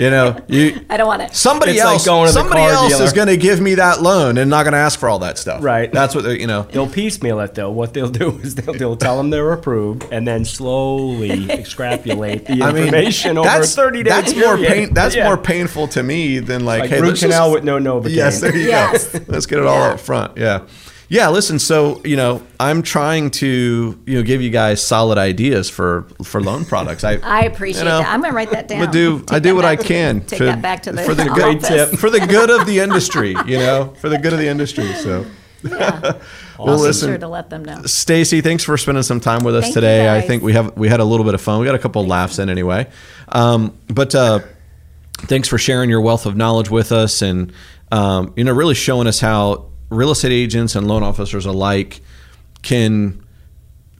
You 0.00 0.08
know, 0.10 0.40
you 0.48 0.80
I 0.90 0.96
don't 0.96 1.06
want 1.06 1.20
it. 1.22 1.34
somebody 1.34 1.72
It's 1.72 1.84
like 1.84 1.92
else 1.92 2.06
going 2.06 2.26
to 2.28 2.32
the 2.32 2.40
somebody 2.40 2.60
car 2.62 2.70
else 2.70 2.88
dealer. 2.92 3.04
is 3.04 3.12
going 3.12 3.28
to 3.28 3.36
give 3.36 3.60
me 3.60 3.74
that 3.74 4.00
loan 4.00 4.38
and 4.38 4.48
not 4.48 4.62
going 4.62 4.72
to 4.72 4.78
ask 4.78 4.98
for 4.98 5.08
all 5.10 5.18
that 5.18 5.36
stuff. 5.36 5.62
Right. 5.62 5.92
That's 5.92 6.14
what 6.14 6.24
they, 6.24 6.40
you 6.40 6.46
know. 6.46 6.62
They'll 6.62 6.88
piecemeal 6.88 7.38
it 7.40 7.54
though. 7.54 7.70
What 7.70 7.92
they'll 7.92 8.08
do 8.08 8.30
is 8.38 8.54
they'll, 8.54 8.72
they'll 8.74 8.96
tell 8.96 9.18
them 9.18 9.28
they're 9.28 9.52
approved 9.52 10.06
and 10.10 10.26
then 10.26 10.44
slowly 10.46 11.50
extrapolate 11.50 12.46
the 12.46 12.62
I 12.62 12.72
mean, 12.72 12.84
information 12.84 13.36
over 13.36 13.46
that's 13.48 13.74
30 13.74 14.02
days. 14.04 14.10
that's 14.12 14.34
more 14.36 14.56
pain. 14.56 14.94
That's 14.94 15.14
Yeah. 15.14 15.24
more 15.26 15.36
painful 15.36 15.88
to 15.88 16.02
me 16.02 16.38
than 16.38 16.64
like, 16.64 16.80
Like 16.80 16.90
hey, 16.90 17.00
root 17.00 17.08
let's 17.08 17.20
canal 17.20 17.48
just- 17.48 17.54
with 17.56 17.64
no 17.64 17.78
Novocaine. 17.78 18.14
Yes, 18.14 18.40
there 18.40 18.56
you 18.56 18.68
Yes. 18.68 19.06
go. 19.12 19.20
Let's 19.28 19.44
get 19.46 19.58
it 19.58 19.66
all 19.66 19.82
up 19.82 20.00
front. 20.00 20.36
Yeah, 20.38 20.62
yeah. 21.10 21.28
Listen, 21.28 21.58
so 21.58 22.00
you 22.04 22.16
know, 22.16 22.42
I'm 22.58 22.82
trying 22.82 23.30
to 23.32 24.02
you 24.06 24.16
know 24.16 24.22
give 24.22 24.40
you 24.40 24.48
guys 24.48 24.82
solid 24.82 25.18
ideas 25.18 25.68
for 25.68 26.06
for 26.24 26.40
loan 26.40 26.64
products. 26.64 27.04
I 27.04 27.12
I 27.22 27.42
appreciate 27.42 27.82
you 27.82 27.88
know, 27.90 27.98
that. 27.98 28.08
I'm 28.08 28.20
going 28.20 28.32
to 28.32 28.36
write 28.36 28.52
that 28.52 28.68
down. 28.68 28.88
I 28.88 28.90
do 28.90 29.18
Take 29.18 29.32
I 29.32 29.38
do 29.40 29.54
what 29.54 29.66
I 29.66 29.76
can 29.76 30.20
Take 30.20 30.38
to- 30.38 30.44
that 30.46 30.62
back 30.62 30.84
to 30.84 30.92
the 30.92 31.02
for 31.02 31.14
the 31.14 31.24
good 31.24 31.60
tip. 31.60 31.90
for 31.98 32.08
the 32.08 32.20
good 32.20 32.48
of 32.48 32.66
the 32.66 32.78
industry. 32.78 33.36
You 33.44 33.58
know, 33.58 33.94
for 34.00 34.08
the 34.08 34.16
good 34.16 34.32
of 34.32 34.38
the 34.38 34.48
industry. 34.48 34.90
So. 34.94 35.26
Yeah. 35.62 36.20
Well, 36.58 36.76
be 36.76 36.82
listen, 36.82 37.08
sure 37.08 37.18
to 37.18 37.28
let 37.28 37.48
them 37.48 37.64
know. 37.64 37.84
Stacy, 37.84 38.42
thanks 38.42 38.64
for 38.64 38.76
spending 38.76 39.02
some 39.02 39.18
time 39.18 39.44
with 39.44 39.56
us 39.56 39.64
Thank 39.64 39.74
today. 39.74 40.14
I 40.14 40.20
think 40.20 40.42
we 40.42 40.52
have 40.52 40.76
we 40.76 40.90
had 40.90 41.00
a 41.00 41.04
little 41.04 41.24
bit 41.24 41.32
of 41.32 41.40
fun. 41.40 41.58
We 41.58 41.64
got 41.64 41.74
a 41.74 41.78
couple 41.78 42.06
laughs 42.06 42.38
in 42.38 42.50
anyway. 42.50 42.86
Um, 43.30 43.78
but 43.88 44.14
uh, 44.14 44.40
thanks 45.20 45.48
for 45.48 45.56
sharing 45.56 45.88
your 45.88 46.02
wealth 46.02 46.26
of 46.26 46.36
knowledge 46.36 46.68
with 46.68 46.92
us, 46.92 47.22
and 47.22 47.54
um, 47.90 48.34
you 48.36 48.44
know, 48.44 48.52
really 48.52 48.74
showing 48.74 49.06
us 49.06 49.20
how 49.20 49.69
real 49.90 50.10
estate 50.10 50.32
agents 50.32 50.74
and 50.74 50.86
loan 50.88 51.02
officers 51.02 51.44
alike 51.46 52.00
can 52.62 53.24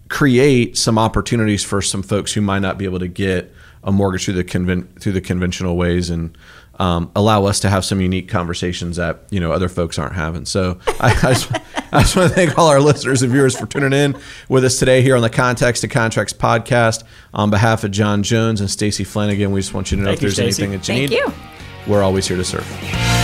create 0.09 0.77
some 0.77 0.99
opportunities 0.99 1.63
for 1.65 1.81
some 1.83 2.03
folks 2.03 2.33
who 2.33 2.41
might 2.41 2.59
not 2.61 2.79
be 2.79 2.85
able 2.85 2.99
to 2.99 3.09
get 3.09 3.53
a 3.85 3.93
mortgage 3.93 4.25
through 4.25 4.35
the 4.35 4.45
conven- 4.45 4.87
through 5.01 5.13
the 5.13 5.21
conventional 5.21 5.77
ways 5.77 6.11
and 6.11 6.37
um, 6.79 7.11
allow 7.15 7.45
us 7.45 7.61
to 7.61 7.69
have 7.69 7.85
some 7.85 8.01
unique 8.01 8.29
conversations 8.29 8.97
that 8.97 9.25
you 9.31 9.39
know 9.39 9.53
other 9.53 9.69
folks 9.69 9.99
aren't 9.99 10.15
having. 10.15 10.47
So 10.47 10.79
I, 10.99 11.11
I, 11.11 11.33
just, 11.35 11.53
I 11.93 12.01
just 12.01 12.17
want 12.17 12.29
to 12.31 12.35
thank 12.35 12.59
all 12.59 12.69
our 12.69 12.81
listeners 12.81 13.23
and 13.23 13.31
viewers 13.31 13.59
for 13.59 13.67
tuning 13.67 13.93
in 13.93 14.17
with 14.49 14.65
us 14.65 14.79
today 14.79 15.03
here 15.03 15.15
on 15.15 15.23
the 15.23 15.29
Contacts 15.31 15.81
to 15.83 15.89
Contracts 15.89 16.33
podcast. 16.33 17.05
On 17.35 17.51
behalf 17.51 17.85
of 17.85 17.91
John 17.91 18.23
Jones 18.23 18.61
and 18.63 18.71
Stacy 18.71 19.05
Flanigan, 19.05 19.51
we 19.51 19.61
just 19.61 19.75
want 19.75 19.91
you 19.91 19.99
to 19.99 20.03
know 20.03 20.09
Thank 20.11 20.17
if 20.19 20.21
there's 20.23 20.35
Stacy. 20.35 20.63
anything 20.63 20.79
that 20.79 20.89
you 20.89 21.09
Thank 21.09 21.11
need, 21.11 21.17
you. 21.19 21.93
we're 21.93 22.03
always 22.03 22.27
here 22.27 22.39
to 22.39 22.45
serve. 22.45 23.20